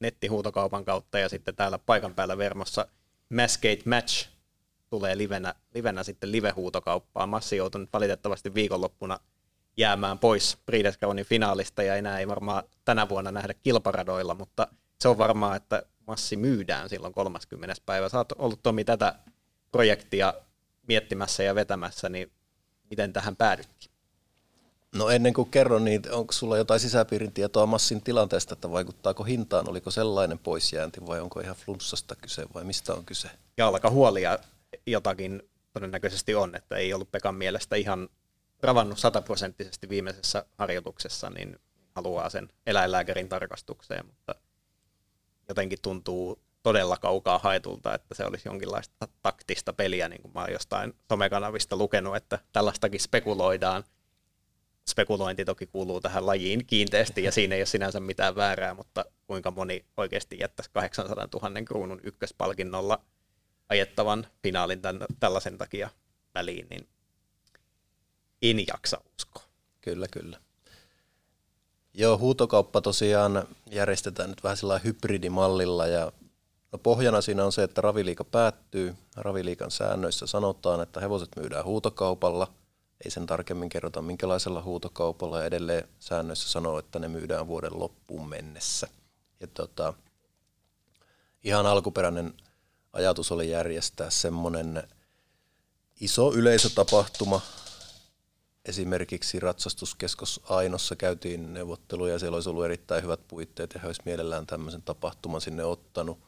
nettihuutokaupan 0.01 0.85
kautta 0.85 1.19
ja 1.19 1.29
sitten 1.29 1.57
täällä 1.57 1.79
paikan 1.79 2.15
päällä 2.15 2.39
Vermossa 2.39 2.87
Mascade 3.29 3.83
Match 3.85 4.29
tulee 4.91 5.19
livenä, 5.19 5.55
livenä 5.75 6.03
sitten 6.03 6.33
live-huutokauppaan. 6.33 7.29
Massi 7.29 7.57
joutui 7.57 7.81
nyt 7.81 7.93
valitettavasti 7.93 8.55
viikonloppuna 8.55 9.19
jäämään 9.77 10.19
pois 10.19 10.59
Breeders' 10.71 10.99
Crownin 10.99 11.27
finaalista 11.27 11.83
ja 11.83 11.97
enää 11.97 12.19
ei 12.19 12.29
varmaan 12.29 12.65
tänä 12.85 13.09
vuonna 13.09 13.33
nähdä 13.33 13.55
kilparadoilla, 13.55 14.35
mutta 14.35 14.69
se 15.01 15.09
on 15.09 15.19
varmaa, 15.19 15.57
että 15.57 15.83
massi 16.07 16.37
myydään 16.37 16.89
silloin 16.89 17.15
30. 17.15 17.75
päivä. 17.87 18.09
Sä 18.09 18.19
oot 18.19 18.33
ollut 18.33 18.63
Tomi 18.63 18.85
tätä 18.85 19.15
projektia 19.73 20.35
miettimässä 20.89 21.43
ja 21.43 21.55
vetämässä, 21.55 22.09
niin 22.09 22.33
miten 22.91 23.13
tähän 23.13 23.37
päädyttiin? 23.37 23.94
No 24.95 25.09
ennen 25.09 25.35
kuin 25.35 25.51
kerron, 25.51 25.85
niin 25.85 26.03
onko 26.11 26.33
sulla 26.33 26.57
jotain 26.57 26.81
sisäpiirin 26.81 27.33
tietoa 27.33 27.67
massin 27.67 28.03
tilanteesta, 28.03 28.53
että 28.53 28.71
vaikuttaako 28.71 29.25
hintaan? 29.25 29.69
Oliko 29.69 29.91
sellainen 29.91 30.39
poisjäänti 30.39 31.07
vai 31.07 31.21
onko 31.21 31.41
ihan 31.41 31.57
flunssasta 31.57 32.17
kyse 32.17 32.47
vai 32.55 32.65
mistä 32.65 32.95
on 32.95 33.05
kyse? 33.05 33.29
Jalkahuolia 33.57 34.39
jotakin 34.87 35.43
todennäköisesti 35.73 36.35
on, 36.35 36.55
että 36.55 36.77
ei 36.77 36.95
ollut 36.95 37.13
Pekan 37.13 37.35
mielestä 37.35 37.77
ihan 37.77 38.09
ravannut 38.63 38.99
sataprosenttisesti 38.99 39.89
viimeisessä 39.89 40.45
harjoituksessa, 40.59 41.31
niin 41.31 41.59
haluaa 41.95 42.31
sen 42.31 42.49
eläinlääkärin 42.67 43.29
tarkastukseen, 43.29 44.07
mutta 44.07 44.35
jotenkin 45.49 45.79
tuntuu 45.83 46.39
todella 46.63 46.97
kaukaa 46.97 47.39
haetulta, 47.39 47.95
että 47.95 48.15
se 48.15 48.25
olisi 48.25 48.49
jonkinlaista 48.49 49.09
taktista 49.23 49.73
peliä, 49.73 50.09
niin 50.09 50.23
kuin 50.23 50.33
mä 50.35 50.41
oon 50.41 50.53
jostain 50.53 50.95
somekanavista 51.09 51.77
lukenut, 51.77 52.17
että 52.17 52.39
tällaistakin 52.53 53.01
spekuloidaan. 53.01 53.85
Spekulointi 54.89 55.45
toki 55.45 55.67
kuuluu 55.67 56.01
tähän 56.01 56.27
lajiin 56.27 56.67
kiinteästi 56.67 57.23
ja 57.25 57.33
siinä 57.33 57.55
ei 57.55 57.61
ole 57.61 57.67
sinänsä 57.67 58.01
mitään 58.01 58.37
väärää, 58.37 58.75
mutta 58.75 59.05
kuinka 59.27 59.51
moni 59.51 59.85
oikeasti 59.97 60.39
jättäisi 60.41 60.71
800 60.71 61.29
000 61.43 61.63
kruunun 61.63 62.01
ykköspalkinnolla 62.03 63.01
ajettavan 63.69 64.27
finaalin 64.43 64.83
tämän, 64.83 65.07
tällaisen 65.21 65.59
takia 65.59 65.91
väliin, 66.35 66.67
niin 66.71 66.89
en 68.43 68.67
jaksa 68.67 69.01
uskoa. 69.19 69.45
Kyllä, 69.81 70.07
kyllä. 70.09 70.41
Joo, 71.95 72.19
huutokauppa 72.19 72.81
tosiaan 72.81 73.49
järjestetään 73.71 74.31
nyt 74.31 74.45
vähän 74.45 74.57
sillä 74.57 74.79
hybridimallilla 74.79 75.87
ja 75.87 76.13
no 76.73 76.79
pohjana 76.79 77.21
siinä 77.21 77.45
on 77.45 77.53
se, 77.53 77.63
että 77.63 77.81
raviliika 77.81 78.25
päättyy. 78.25 78.95
Raviliikan 79.17 79.71
säännöissä 79.71 80.27
sanotaan, 80.27 80.81
että 80.81 81.01
hevoset 81.01 81.29
myydään 81.37 81.65
huutokaupalla. 81.65 82.53
Ei 83.05 83.11
sen 83.11 83.27
tarkemmin 83.27 83.69
kerrota 83.69 84.03
minkälaisella 84.03 84.63
huutokaupalla 84.63 85.39
ja 85.39 85.45
edelleen 85.45 85.89
säännöissä 86.01 86.49
sanoo, 86.49 86.79
että 86.79 86.99
ne 86.99 87.09
myydään 87.09 87.47
vuoden 87.47 87.79
loppuun 87.79 88.29
mennessä. 88.29 88.89
Ja 89.41 89.47
tota, 89.47 89.95
ihan 91.45 91.67
alkuperäinen 91.67 92.35
ajatus 92.93 93.33
oli 93.33 93.51
järjestää 93.51 94.11
semmoinen 94.11 94.89
iso 96.01 96.33
yleisötapahtuma, 96.33 97.41
esimerkiksi 98.65 99.41
ratsastuskeskus 99.41 100.41
Ainossa 100.49 100.97
käytiin 100.97 101.55
neuvotteluja 101.55 102.13
ja 102.13 102.19
siellä 102.19 102.35
olisi 102.35 102.49
ollut 102.49 102.65
erittäin 102.65 103.03
hyvät 103.03 103.21
puitteet 103.29 103.75
ja 103.75 103.81
he 103.81 103.87
olisi 103.87 104.03
mielellään 104.05 104.47
tämmöisen 104.47 104.83
tapahtuman 104.83 105.41
sinne 105.41 105.65
ottanut. 105.65 106.19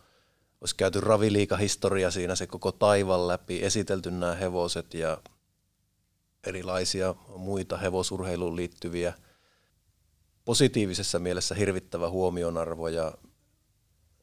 Olisi 0.61 0.77
käyty 0.77 1.01
raviliikahistoria 1.01 2.11
siinä 2.11 2.37
se 2.37 2.47
koko 2.47 2.73
taivan 2.73 3.29
läpi, 3.29 3.65
esitelty 3.65 4.11
nämä 4.11 4.35
hevoset 4.35 4.95
ja 4.95 5.19
erilaisia 6.47 7.15
muita 7.37 7.77
hevosurheiluun 7.77 8.57
liittyviä 8.57 9.15
positiivisessa 10.45 11.19
mielessä 11.19 11.55
hirvittävä 11.55 12.11
huomionarvo 12.11 12.89
ja 12.89 13.15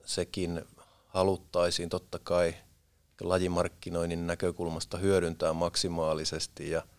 sekin 0.06 0.62
haluttaisiin 1.08 1.90
totta 1.90 2.20
kai 2.20 2.56
lajimarkkinoinnin 3.22 4.28
näkökulmasta 4.28 4.98
hyödyntää 4.98 5.54
maksimaalisesti 5.54 6.70
ja– 6.70 6.82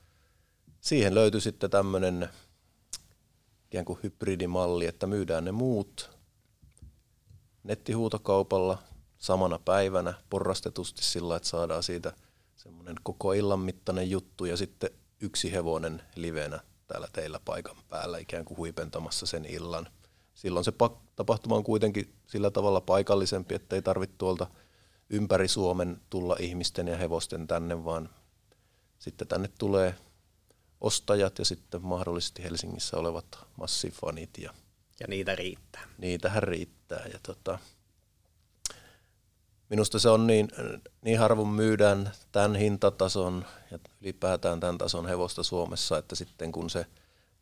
siihen 0.85 1.15
löytyi 1.15 1.41
sitten 1.41 1.71
tämmöinen 1.71 2.29
ikään 3.67 3.85
kuin 3.85 3.99
hybridimalli, 4.03 4.87
että 4.87 5.07
myydään 5.07 5.45
ne 5.45 5.53
muut 5.53 6.11
nettihuutokaupalla 7.63 8.79
samana 9.19 9.59
päivänä 9.59 10.15
porrastetusti 10.31 11.05
sillä, 11.05 11.37
että 11.37 11.49
saadaan 11.49 11.83
siitä 11.83 12.13
semmoinen 12.57 12.97
koko 13.03 13.33
illan 13.33 13.61
mittainen 13.61 14.11
juttu 14.11 14.45
ja 14.45 14.57
sitten 14.57 14.91
yksi 15.25 15.53
hevonen 15.53 16.03
livenä 16.15 16.61
täällä 16.87 17.09
teillä 17.13 17.41
paikan 17.45 17.77
päällä 17.89 18.19
ikään 18.19 18.45
kuin 18.45 18.59
huipentamassa 18.59 19.27
sen 19.27 19.45
illan. 19.45 19.89
Silloin 20.35 20.65
se 20.65 20.73
tapahtuma 21.17 21.57
on 21.57 21.65
kuitenkin 21.65 22.15
sillä 22.27 22.51
tavalla 22.51 22.81
paikallisempi, 22.81 23.55
että 23.55 23.77
ei 23.77 23.83
tarvitse 23.83 24.17
tuolta 24.19 24.47
ympäri 25.11 25.49
Suomen 25.49 26.01
tulla 26.11 26.37
ihmisten 26.41 26.89
ja 26.89 26.97
hevosten 26.97 27.47
tänne, 27.47 27.85
vaan 27.85 28.09
sitten 28.99 29.29
tänne 29.29 29.49
tulee 29.59 29.95
ostajat 30.81 31.39
ja 31.39 31.45
sitten 31.45 31.83
mahdollisesti 31.83 32.43
Helsingissä 32.43 32.97
olevat 32.97 33.39
massifanit. 33.57 34.31
Ja, 34.39 34.55
ja 35.01 35.07
niitä 35.09 35.35
riittää. 35.35 35.89
Niitähän 35.99 36.43
riittää. 36.43 37.07
Ja 37.13 37.19
tota, 37.23 37.59
minusta 39.68 39.98
se 39.98 40.09
on 40.09 40.27
niin, 40.27 40.48
niin 41.03 41.18
harvoin 41.18 41.48
myydään 41.48 42.12
tämän 42.33 42.55
hintatason 42.55 43.44
ja 43.70 43.79
ylipäätään 44.00 44.61
tämän 44.61 44.79
tason 44.79 45.07
hevosta 45.07 45.42
Suomessa, 45.42 45.98
että 45.98 46.14
sitten 46.14 46.53
kun 46.53 46.70
se 46.70 46.87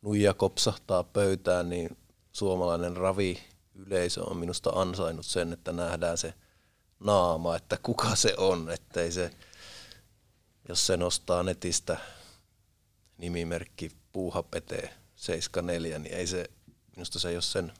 nuija 0.01 0.33
kopsahtaa 0.33 1.03
pöytään, 1.03 1.69
niin 1.69 1.97
suomalainen 2.31 2.97
ravi 2.97 3.39
yleisö 3.75 4.23
on 4.23 4.37
minusta 4.37 4.69
ansainnut 4.69 5.25
sen, 5.25 5.53
että 5.53 5.71
nähdään 5.71 6.17
se 6.17 6.33
naama, 6.99 7.55
että 7.55 7.77
kuka 7.83 8.15
se 8.15 8.33
on, 8.37 8.71
ettei 8.71 9.11
se, 9.11 9.31
jos 10.69 10.87
se 10.87 10.97
nostaa 10.97 11.43
netistä 11.43 11.97
nimimerkki 13.17 13.91
Puuhapete 14.11 14.89
74, 15.15 15.99
niin 15.99 16.15
ei 16.15 16.27
se, 16.27 16.45
minusta 16.95 17.19
se 17.19 17.29
ei 17.29 17.35
ole 17.35 17.41
sen... 17.41 17.73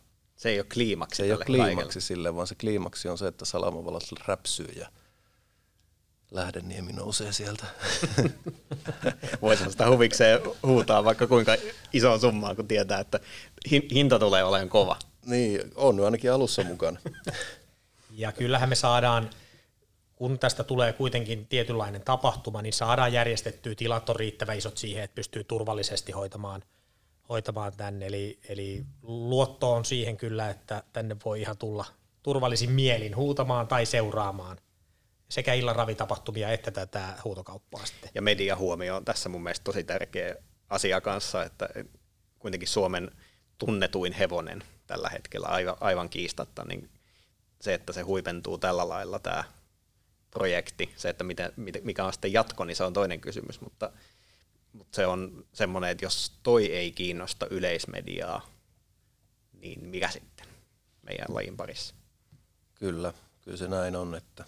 Se 0.44 0.50
ei 0.50 0.60
ole 0.60 0.68
kliimaksi 0.74 1.18
Se 1.18 1.24
ei 1.24 1.34
ole 1.34 1.46
kliimaksi 1.46 2.02
sille, 2.02 2.36
vaan 2.36 2.48
se 2.48 2.56
kliimaksi 2.56 3.10
on 3.10 3.18
se, 3.18 3.28
että 3.28 3.46
salamavalat 3.46 4.04
räpsyy 4.28 4.68
ja 4.76 4.88
Lähdeniemi 6.32 6.94
nousee 6.94 7.34
sieltä. 7.34 7.66
Voisi 9.42 9.72
sitä 9.72 9.90
huvikseen 9.90 10.40
huutaa 10.64 11.04
vaikka 11.04 11.28
kuinka 11.28 11.56
iso 11.94 12.18
summaa, 12.18 12.56
kun 12.56 12.68
tietää, 12.68 13.00
että 13.00 13.20
hinta 13.72 14.20
tulee 14.20 14.44
olemaan 14.44 14.70
kova. 14.70 15.00
Niin, 15.26 15.62
on 15.76 16.06
ainakin 16.06 16.32
alussa 16.32 16.64
mukana. 16.64 17.00
ja 18.22 18.32
kyllähän 18.32 18.70
me 18.70 18.76
saadaan 18.76 19.30
kun 20.16 20.40
tästä 20.40 20.64
tulee 20.64 20.94
kuitenkin 20.94 21.48
tietynlainen 21.48 22.02
tapahtuma, 22.02 22.62
niin 22.62 22.74
saadaan 22.74 23.14
järjestettyä, 23.14 23.76
tilat 23.76 24.10
on 24.10 24.16
riittävän 24.16 24.58
isot 24.58 24.78
siihen, 24.78 25.04
että 25.04 25.16
pystyy 25.16 25.44
turvallisesti 25.44 26.12
hoitamaan, 26.12 26.64
hoitamaan 27.30 27.74
tänne. 27.78 28.06
Eli, 28.06 28.40
eli 28.50 28.86
luotto 29.02 29.74
on 29.74 29.86
siihen 29.86 30.18
kyllä, 30.18 30.50
että 30.50 30.84
tänne 30.94 31.18
voi 31.26 31.42
ihan 31.42 31.58
tulla 31.58 31.86
turvallisin 32.24 32.72
mielin 32.72 33.16
huutamaan 33.16 33.68
tai 33.68 33.86
seuraamaan 33.86 34.58
sekä 35.30 35.54
illan 35.54 35.76
ravitapahtumia 35.76 36.50
että 36.50 36.72
tätä 36.72 37.14
huutokauppaa 37.24 37.86
sitten. 37.86 38.10
Ja 38.16 38.22
media 38.22 38.56
huomio 38.56 38.96
on 38.96 39.06
tässä 39.06 39.30
mun 39.30 39.44
mielestä 39.44 39.64
tosi 39.64 39.84
tärkeä 39.84 40.36
asia 40.70 41.02
kanssa, 41.02 41.44
että 41.44 41.70
kuitenkin 42.40 42.68
Suomen 42.68 43.12
tunnetuin 43.58 44.14
hevonen 44.14 44.64
tällä 44.88 45.10
hetkellä 45.10 45.48
aivan, 45.48 45.76
aivan 45.80 46.10
kiistatta, 46.10 46.66
niin 46.66 46.90
se, 47.62 47.74
että 47.74 47.94
se 47.94 48.02
huipentuu 48.02 48.58
tällä 48.58 48.90
lailla 48.90 49.20
tämä 49.20 49.44
projekti. 50.32 50.94
Se, 50.96 51.10
että 51.10 51.24
miten, 51.24 51.54
mikä 51.84 52.06
on 52.06 52.14
sitten 52.14 52.34
jatko, 52.34 52.66
niin 52.66 52.76
se 52.76 52.84
on 52.84 52.94
toinen 52.94 53.22
kysymys, 53.22 53.62
mutta, 53.62 53.92
mutta 54.74 54.96
se 54.96 55.08
on 55.08 55.46
semmoinen, 55.54 55.90
että 55.90 56.06
jos 56.06 56.32
toi 56.44 56.66
ei 56.66 56.92
kiinnosta 56.92 57.48
yleismediaa, 57.50 58.50
niin 59.54 59.86
mikä 59.86 60.10
sitten 60.10 60.48
meidän 61.02 61.26
lajin 61.30 61.58
parissa? 61.58 61.96
Kyllä, 62.76 63.14
kyllä 63.42 63.58
se 63.58 63.68
näin 63.68 63.96
on, 63.96 64.16
että 64.16 64.46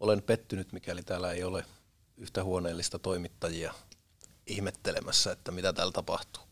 olen 0.00 0.22
pettynyt, 0.22 0.72
mikäli 0.72 1.02
täällä 1.02 1.32
ei 1.32 1.44
ole 1.44 1.64
yhtä 2.16 2.44
huoneellista 2.44 2.98
toimittajia 2.98 3.74
ihmettelemässä, 4.46 5.32
että 5.32 5.50
mitä 5.50 5.72
täällä 5.72 5.92
tapahtuu. 5.92 6.42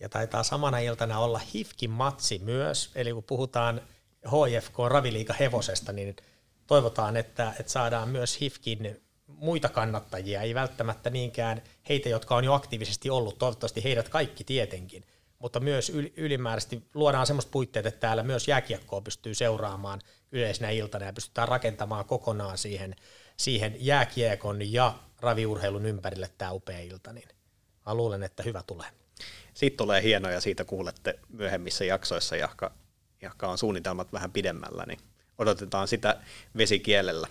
Ja 0.00 0.08
taitaa 0.08 0.42
samana 0.42 0.78
iltana 0.78 1.18
olla 1.18 1.38
HIFKin 1.38 1.90
matsi 1.90 2.38
myös, 2.38 2.90
eli 2.94 3.12
kun 3.12 3.24
puhutaan 3.24 3.82
HFK 4.26 4.78
Raviliiga 4.88 5.32
hevosesta, 5.32 5.92
niin 5.92 6.16
toivotaan, 6.66 7.16
että, 7.16 7.54
että 7.60 7.72
saadaan 7.72 8.08
myös 8.08 8.40
HIFKin 8.40 9.01
muita 9.36 9.68
kannattajia, 9.68 10.42
ei 10.42 10.54
välttämättä 10.54 11.10
niinkään 11.10 11.62
heitä, 11.88 12.08
jotka 12.08 12.36
on 12.36 12.44
jo 12.44 12.54
aktiivisesti 12.54 13.10
ollut, 13.10 13.38
toivottavasti 13.38 13.84
heidät 13.84 14.08
kaikki 14.08 14.44
tietenkin, 14.44 15.04
mutta 15.38 15.60
myös 15.60 15.92
ylimääräisesti 16.16 16.82
luodaan 16.94 17.26
semmoista 17.26 17.50
puitteet, 17.50 17.86
että 17.86 18.00
täällä 18.00 18.22
myös 18.22 18.48
jääkiekkoa 18.48 19.00
pystyy 19.00 19.34
seuraamaan 19.34 20.00
yleisenä 20.32 20.70
iltana 20.70 21.06
ja 21.06 21.12
pystytään 21.12 21.48
rakentamaan 21.48 22.04
kokonaan 22.04 22.58
siihen, 22.58 22.96
siihen 23.36 23.76
jääkiekon 23.78 24.72
ja 24.72 24.94
raviurheilun 25.20 25.86
ympärille 25.86 26.30
tämä 26.38 26.52
upea 26.52 26.80
ilta, 26.80 27.12
niin 27.12 27.28
mä 27.86 27.94
luulen, 27.94 28.22
että 28.22 28.42
hyvä 28.42 28.62
tulee. 28.66 28.88
Siitä 29.54 29.76
tulee 29.76 30.02
hienoja, 30.02 30.40
siitä 30.40 30.64
kuulette 30.64 31.18
myöhemmissä 31.28 31.84
jaksoissa, 31.84 32.36
jahka, 32.36 32.72
jahka 33.22 33.48
on 33.48 33.58
suunnitelmat 33.58 34.12
vähän 34.12 34.32
pidemmällä, 34.32 34.84
niin 34.86 35.00
odotetaan 35.38 35.88
sitä 35.88 36.20
vesikielellä. 36.56 37.28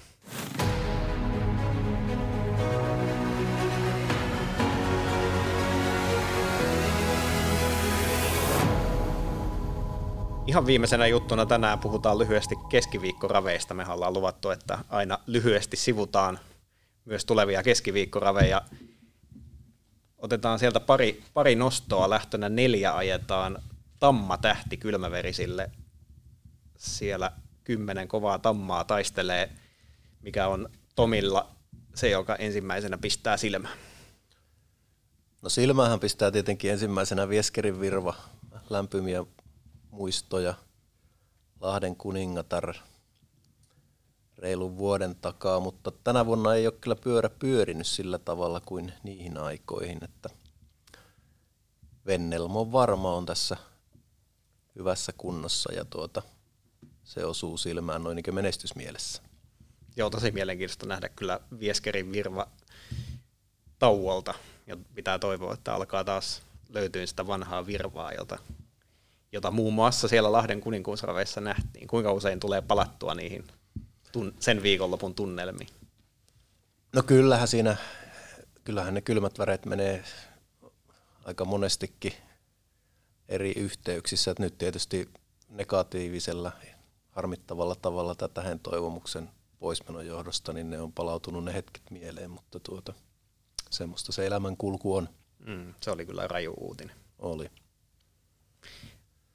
Ihan 10.48 10.66
viimeisenä 10.66 11.08
juttuna 11.08 11.46
tänään 11.46 11.80
puhutaan 11.80 12.20
lyhyesti 12.20 12.56
keskiviikkoraveista. 12.70 13.74
Me 13.74 13.86
ollaan 13.88 14.14
luvattu, 14.14 14.50
että 14.50 14.78
aina 14.90 15.20
lyhyesti 15.28 15.78
sivutaan 15.78 16.40
myös 17.06 17.26
tulevia 17.26 17.64
keskiviikkoraveja. 17.64 18.62
Otetaan 20.18 20.60
sieltä 20.60 20.80
pari, 20.80 21.24
pari 21.34 21.56
nostoa. 21.56 22.10
Lähtönä 22.10 22.50
neljä 22.50 22.96
ajetaan 22.96 23.58
Tamma 24.00 24.38
tähti 24.38 24.78
kylmäverisille. 24.78 25.72
Siellä 26.78 27.32
kymmenen 27.64 28.08
kovaa 28.08 28.40
tammaa 28.40 28.84
taistelee, 28.84 29.50
mikä 30.22 30.48
on 30.48 30.70
Tomilla 30.96 31.56
se, 31.96 32.10
joka 32.10 32.36
ensimmäisenä 32.36 32.98
pistää 32.98 33.38
silmään. 33.38 33.78
No 35.42 35.50
silmähän 35.50 36.00
pistää 36.00 36.32
tietenkin 36.32 36.72
ensimmäisenä 36.72 37.30
Vieskerin 37.30 37.82
virva, 37.82 38.14
lämpimiä 38.70 39.26
muistoja, 39.92 40.54
Lahden 41.60 41.96
kuningatar 41.96 42.76
reilun 44.38 44.78
vuoden 44.78 45.16
takaa, 45.16 45.60
mutta 45.60 45.92
tänä 46.04 46.26
vuonna 46.26 46.56
ei 46.56 46.68
ole 46.68 46.74
kyllä 46.82 46.96
pyörä 46.96 47.30
pyörinyt 47.30 47.88
sillä 47.88 48.18
tavalla 48.18 48.62
kuin 48.66 48.94
niihin 49.04 49.38
aikoihin, 49.38 50.04
että 50.04 50.30
Vennelmo 52.06 52.72
varma 52.72 53.14
on 53.14 53.26
tässä 53.26 53.58
hyvässä 54.76 55.14
kunnossa 55.18 55.74
ja 55.74 55.86
tuota, 55.86 56.22
se 57.04 57.26
osuu 57.26 57.58
silmään 57.58 58.04
noin 58.04 58.16
niin 58.16 58.36
menestysmielessä. 58.36 59.22
Joo, 59.96 60.10
tosi 60.10 60.32
mielenkiintoista 60.32 60.86
nähdä 60.86 61.10
kyllä 61.10 61.40
Vieskerin 61.60 62.12
virva 62.12 62.48
tauolta 63.80 64.34
ja 64.68 64.78
pitää 64.96 65.20
toivoa, 65.20 65.54
että 65.54 65.74
alkaa 65.76 66.04
taas 66.04 66.42
löytyä 66.70 67.06
sitä 67.06 67.28
vanhaa 67.28 67.66
virvaa, 67.66 68.12
jota, 68.14 68.40
jota 69.32 69.52
muun 69.52 69.74
muassa 69.74 70.08
siellä 70.08 70.32
Lahden 70.32 70.62
kuninkuusraveissa 70.62 71.42
nähtiin. 71.42 71.88
Kuinka 71.88 72.14
usein 72.14 72.40
tulee 72.40 72.62
palattua 72.62 73.16
niihin 73.16 73.48
tun, 74.12 74.34
sen 74.40 74.64
viikonlopun 74.64 75.16
tunnelmiin? 75.16 75.70
No 76.96 77.04
kyllähän 77.04 77.48
siinä, 77.48 77.78
kyllähän 78.64 78.94
ne 78.94 79.02
kylmät 79.02 79.40
väreet 79.40 79.66
menee 79.66 80.04
aika 81.26 81.46
monestikin 81.46 82.14
eri 83.30 83.54
yhteyksissä. 83.58 84.32
Että 84.32 84.44
nyt 84.44 84.58
tietysti 84.58 85.10
negatiivisella, 85.50 86.52
harmittavalla 87.10 87.76
tavalla 87.76 88.16
tätä 88.16 88.42
hänen 88.42 88.60
toivomuksen 88.60 89.30
poismenon 89.60 90.08
johdosta, 90.08 90.54
niin 90.54 90.70
ne 90.70 90.82
on 90.82 90.94
palautunut 90.94 91.44
ne 91.44 91.54
hetket 91.54 91.92
mieleen, 91.92 92.32
mutta 92.32 92.60
tuota, 92.60 92.94
semmoista 93.70 94.12
se 94.12 94.26
elämän 94.26 94.58
kulku 94.58 94.96
on. 94.96 95.10
Mm, 95.40 95.74
se 95.82 95.92
oli 95.92 96.06
kyllä 96.06 96.28
raju 96.28 96.54
uutinen. 96.58 96.96
Oli. 97.20 97.52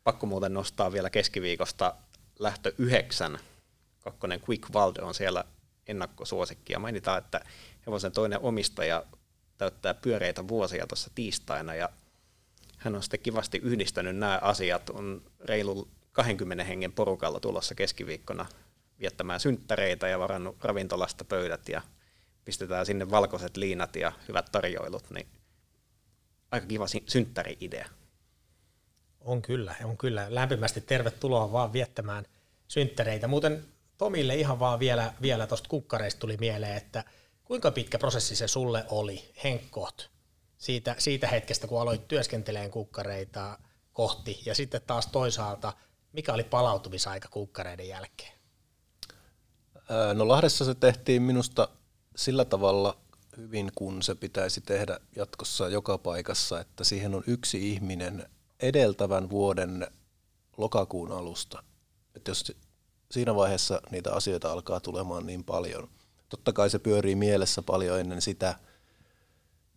Pakko 0.06 0.26
muuten 0.26 0.54
nostaa 0.54 0.92
vielä 0.92 1.10
keskiviikosta 1.10 1.94
lähtö 2.38 2.72
yhdeksän. 2.78 3.38
Kakkonen 4.00 4.40
Quick 4.48 4.72
Valde 4.72 5.02
on 5.02 5.14
siellä 5.14 5.44
ennakkosuosikki. 5.86 6.72
Ja 6.72 6.78
mainitaan, 6.78 7.18
että 7.18 7.40
hevosen 7.86 8.12
toinen 8.12 8.40
omistaja 8.40 9.04
täyttää 9.58 9.94
pyöreitä 9.94 10.48
vuosia 10.48 10.86
tuossa 10.86 11.10
tiistaina 11.14 11.74
ja 11.74 11.88
hän 12.78 12.94
on 12.94 13.02
sitten 13.02 13.20
kivasti 13.20 13.58
yhdistänyt 13.58 14.16
nämä 14.16 14.38
asiat. 14.42 14.90
On 14.90 15.22
reilu 15.44 15.88
20 16.12 16.64
hengen 16.64 16.92
porukalla 16.92 17.40
tulossa 17.40 17.74
keskiviikkona 17.74 18.46
viettämään 19.00 19.40
synttäreitä 19.40 20.08
ja 20.08 20.18
varannut 20.18 20.64
ravintolasta 20.64 21.24
pöydät 21.24 21.68
ja 21.68 21.82
pistetään 22.44 22.86
sinne 22.86 23.10
valkoiset 23.10 23.56
liinat 23.56 23.96
ja 23.96 24.12
hyvät 24.28 24.52
tarjoilut, 24.52 25.10
niin 25.10 25.26
aika 26.50 26.66
kiva 26.66 26.86
synttäri-idea. 27.06 27.88
On 29.26 29.42
kyllä, 29.42 29.74
on 29.84 29.96
kyllä. 29.96 30.26
Lämpimästi 30.28 30.80
tervetuloa 30.80 31.52
vaan 31.52 31.72
viettämään 31.72 32.24
synttäreitä. 32.68 33.28
Muuten 33.28 33.64
Tomille 33.98 34.34
ihan 34.34 34.58
vaan 34.58 34.78
vielä, 34.78 35.14
vielä 35.22 35.46
tuosta 35.46 35.68
kukkareista 35.68 36.20
tuli 36.20 36.36
mieleen, 36.36 36.76
että 36.76 37.04
kuinka 37.44 37.70
pitkä 37.70 37.98
prosessi 37.98 38.36
se 38.36 38.48
sulle 38.48 38.84
oli, 38.88 39.32
Henkkoht, 39.44 40.02
siitä, 40.58 40.94
siitä 40.98 41.26
hetkestä, 41.28 41.66
kun 41.66 41.80
aloit 41.80 42.08
työskenteleen 42.08 42.70
kukkareita 42.70 43.58
kohti, 43.92 44.42
ja 44.46 44.54
sitten 44.54 44.80
taas 44.86 45.06
toisaalta, 45.06 45.72
mikä 46.12 46.32
oli 46.32 46.44
palautumisaika 46.44 47.28
kukkareiden 47.28 47.88
jälkeen? 47.88 48.32
No 50.14 50.28
Lahdessa 50.28 50.64
se 50.64 50.74
tehtiin 50.74 51.22
minusta 51.22 51.68
sillä 52.16 52.44
tavalla 52.44 52.96
hyvin, 53.36 53.72
kun 53.74 54.02
se 54.02 54.14
pitäisi 54.14 54.60
tehdä 54.60 55.00
jatkossa 55.16 55.68
joka 55.68 55.98
paikassa, 55.98 56.60
että 56.60 56.84
siihen 56.84 57.14
on 57.14 57.24
yksi 57.26 57.70
ihminen 57.70 58.28
edeltävän 58.60 59.30
vuoden 59.30 59.86
lokakuun 60.56 61.12
alusta. 61.12 61.62
Että 62.14 62.30
jos 62.30 62.52
siinä 63.10 63.34
vaiheessa 63.34 63.80
niitä 63.90 64.12
asioita 64.12 64.52
alkaa 64.52 64.80
tulemaan 64.80 65.26
niin 65.26 65.44
paljon, 65.44 65.88
totta 66.28 66.52
kai 66.52 66.70
se 66.70 66.78
pyörii 66.78 67.14
mielessä 67.14 67.62
paljon 67.62 68.00
ennen 68.00 68.22
sitä, 68.22 68.58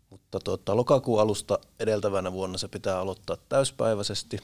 mutta 0.10 0.40
tuota, 0.40 0.76
lokakuun 0.76 1.22
alusta 1.22 1.60
edeltävänä 1.80 2.32
vuonna 2.32 2.58
se 2.58 2.68
pitää 2.68 3.00
aloittaa 3.00 3.38
täyspäiväisesti. 3.50 4.40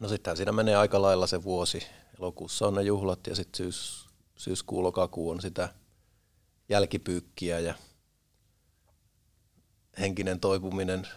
No 0.00 0.08
sittenhän 0.08 0.36
siinä 0.36 0.52
menee 0.52 0.76
aika 0.76 1.02
lailla 1.02 1.26
se 1.26 1.44
vuosi. 1.44 1.86
Elokuussa 2.18 2.66
on 2.66 2.74
ne 2.74 2.82
juhlat 2.82 3.26
ja 3.26 3.34
sitten 3.34 3.56
syys, 3.56 4.08
syyskuu, 4.36 4.82
lokakuu 4.82 5.30
on 5.30 5.40
sitä 5.40 5.68
jälkipyykkiä 6.68 7.60
ja 7.60 7.74
henkinen 10.00 10.40
toipuminen 10.40 11.08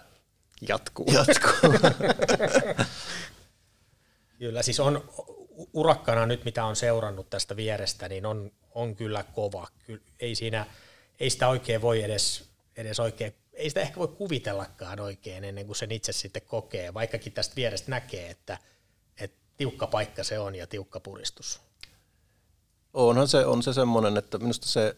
jatkuu. 0.68 1.06
jatkuu. 1.14 1.74
kyllä, 4.40 4.62
siis 4.62 4.80
on 4.80 5.10
urakkana 5.74 6.26
nyt, 6.26 6.46
mitä 6.46 6.66
on 6.66 6.76
seurannut 6.76 7.30
tästä 7.30 7.56
vierestä, 7.56 8.10
niin 8.10 8.26
on, 8.26 8.52
on 8.72 8.96
kyllä 8.96 9.24
kova. 9.24 9.68
Kyllä, 9.86 10.02
ei, 10.20 10.36
siinä, 10.36 10.66
ei 11.20 11.30
sitä 11.30 11.48
oikein 11.48 11.82
voi 11.82 12.04
edes, 12.04 12.50
edes 12.76 13.00
oikein, 13.00 13.36
ei 13.54 13.70
sitä 13.70 13.82
ehkä 13.82 14.00
voi 14.00 14.08
kuvitellakaan 14.08 15.00
oikein 15.00 15.44
ennen 15.44 15.66
kuin 15.66 15.76
sen 15.76 15.92
itse 15.92 16.12
sitten 16.12 16.42
kokee, 16.42 16.94
vaikkakin 16.94 17.34
tästä 17.34 17.56
vierestä 17.56 17.92
näkee, 17.92 18.30
että, 18.30 18.58
että 19.18 19.38
tiukka 19.58 19.88
paikka 19.88 20.24
se 20.24 20.40
on 20.40 20.56
ja 20.56 20.68
tiukka 20.68 21.00
puristus. 21.00 21.62
Onhan 22.94 23.28
se, 23.28 23.46
on 23.46 23.64
se 23.64 23.74
semmoinen, 23.74 24.18
että 24.18 24.38
minusta 24.38 24.68
se, 24.68 24.96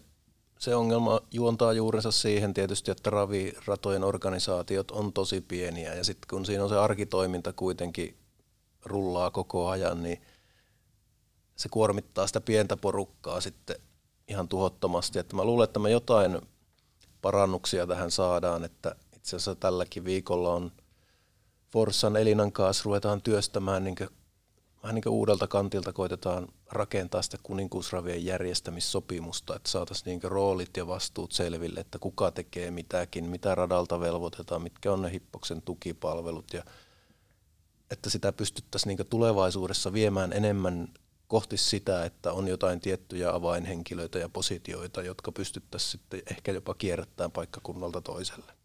se 0.61 0.75
ongelma 0.75 1.21
juontaa 1.31 1.73
juurensa 1.73 2.11
siihen 2.11 2.53
tietysti, 2.53 2.91
että 2.91 3.09
raviratojen 3.09 4.03
organisaatiot 4.03 4.91
on 4.91 5.13
tosi 5.13 5.41
pieniä 5.41 5.93
ja 5.93 6.03
sitten 6.03 6.27
kun 6.29 6.45
siinä 6.45 6.63
on 6.63 6.69
se 6.69 6.77
arkitoiminta 6.77 7.53
kuitenkin 7.53 8.17
rullaa 8.85 9.31
koko 9.31 9.69
ajan, 9.69 10.03
niin 10.03 10.21
se 11.55 11.69
kuormittaa 11.69 12.27
sitä 12.27 12.41
pientä 12.41 12.77
porukkaa 12.77 13.41
sitten 13.41 13.75
ihan 14.27 14.47
tuhottomasti. 14.47 15.19
Että 15.19 15.35
mä 15.35 15.43
luulen, 15.43 15.63
että 15.63 15.79
me 15.79 15.91
jotain 15.91 16.41
parannuksia 17.21 17.87
tähän 17.87 18.11
saadaan, 18.11 18.63
että 18.63 18.95
itse 19.15 19.35
asiassa 19.35 19.55
tälläkin 19.55 20.05
viikolla 20.05 20.53
on 20.53 20.71
Forssan 21.69 22.15
Elinan 22.15 22.51
kanssa 22.51 22.83
ruvetaan 22.85 23.21
työstämään 23.21 23.83
niin 23.83 23.95
vähän 24.83 24.95
niin 24.95 25.03
kuin 25.03 25.13
uudelta 25.13 25.47
kantilta 25.47 25.93
koitetaan 25.93 26.47
rakentaa 26.69 27.21
sitä 27.21 27.37
kuninkuusravien 27.43 28.25
järjestämissopimusta, 28.25 29.55
että 29.55 29.71
saataisiin 29.71 30.05
niin 30.05 30.31
roolit 30.31 30.77
ja 30.77 30.87
vastuut 30.87 31.31
selville, 31.31 31.79
että 31.79 31.99
kuka 31.99 32.31
tekee 32.31 32.71
mitäkin, 32.71 33.25
mitä 33.25 33.55
radalta 33.55 33.99
velvoitetaan, 33.99 34.61
mitkä 34.61 34.93
on 34.93 35.01
ne 35.01 35.11
Hippoksen 35.11 35.61
tukipalvelut 35.61 36.53
ja 36.53 36.63
että 37.91 38.09
sitä 38.09 38.31
pystyttäisiin 38.31 38.97
niin 38.97 39.07
tulevaisuudessa 39.07 39.93
viemään 39.93 40.33
enemmän 40.33 40.87
kohti 41.27 41.57
sitä, 41.57 42.05
että 42.05 42.33
on 42.33 42.47
jotain 42.47 42.79
tiettyjä 42.79 43.33
avainhenkilöitä 43.33 44.19
ja 44.19 44.29
positioita, 44.29 45.01
jotka 45.01 45.31
pystyttäisiin 45.31 45.91
sitten 45.91 46.21
ehkä 46.31 46.51
jopa 46.51 46.73
kierrättämään 46.73 47.31
paikkakunnalta 47.31 48.01
toiselle. 48.01 48.60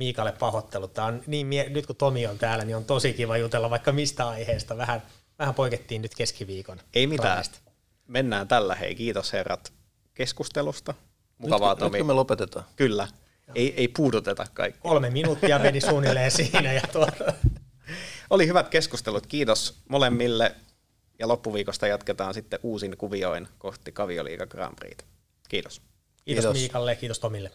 Miikalle 0.00 0.32
pahoittelut. 0.32 0.94
Tämä 0.94 1.06
on 1.06 1.22
niin, 1.26 1.50
nyt 1.68 1.86
kun 1.86 1.96
Tomi 1.96 2.26
on 2.26 2.38
täällä, 2.38 2.64
niin 2.64 2.76
on 2.76 2.84
tosi 2.84 3.12
kiva 3.12 3.36
jutella 3.36 3.70
vaikka 3.70 3.92
mistä 3.92 4.28
aiheesta. 4.28 4.76
Vähän, 4.76 5.02
vähän 5.38 5.54
poikettiin 5.54 6.02
nyt 6.02 6.14
keskiviikon. 6.14 6.80
Ei 6.94 7.06
mitään. 7.06 7.28
Raavista. 7.28 7.58
Mennään 8.06 8.48
tällä. 8.48 8.74
Hei, 8.74 8.94
kiitos 8.94 9.32
herrat 9.32 9.72
keskustelusta. 10.14 10.94
Mukavaa, 11.38 11.76
Tomi. 11.76 11.98
Nyt 11.98 12.06
me 12.06 12.12
lopetetaan. 12.12 12.64
Kyllä. 12.76 13.08
Ei, 13.54 13.74
ei 13.76 13.88
puuduteta 13.88 14.46
kaikki. 14.54 14.80
Kolme 14.80 15.10
minuuttia 15.10 15.58
meni 15.58 15.80
suunnilleen 15.80 16.30
siinä. 16.30 16.72
Ja 16.72 16.82
tuota. 16.92 17.32
Oli 18.30 18.46
hyvät 18.46 18.68
keskustelut. 18.68 19.26
Kiitos 19.26 19.74
molemmille. 19.88 20.54
Ja 21.18 21.28
loppuviikosta 21.28 21.86
jatketaan 21.86 22.34
sitten 22.34 22.60
uusin 22.62 22.96
kuvioin 22.96 23.48
kohti 23.58 23.92
Kavioliiga 23.92 24.46
Grand 24.46 24.74
Prix. 24.74 24.98
Kiitos. 25.48 25.80
Kiitos, 25.80 25.80
kiitos. 26.24 26.52
Miikalle 26.52 26.92
ja 26.92 26.96
kiitos 26.96 27.18
Tomille. 27.18 27.50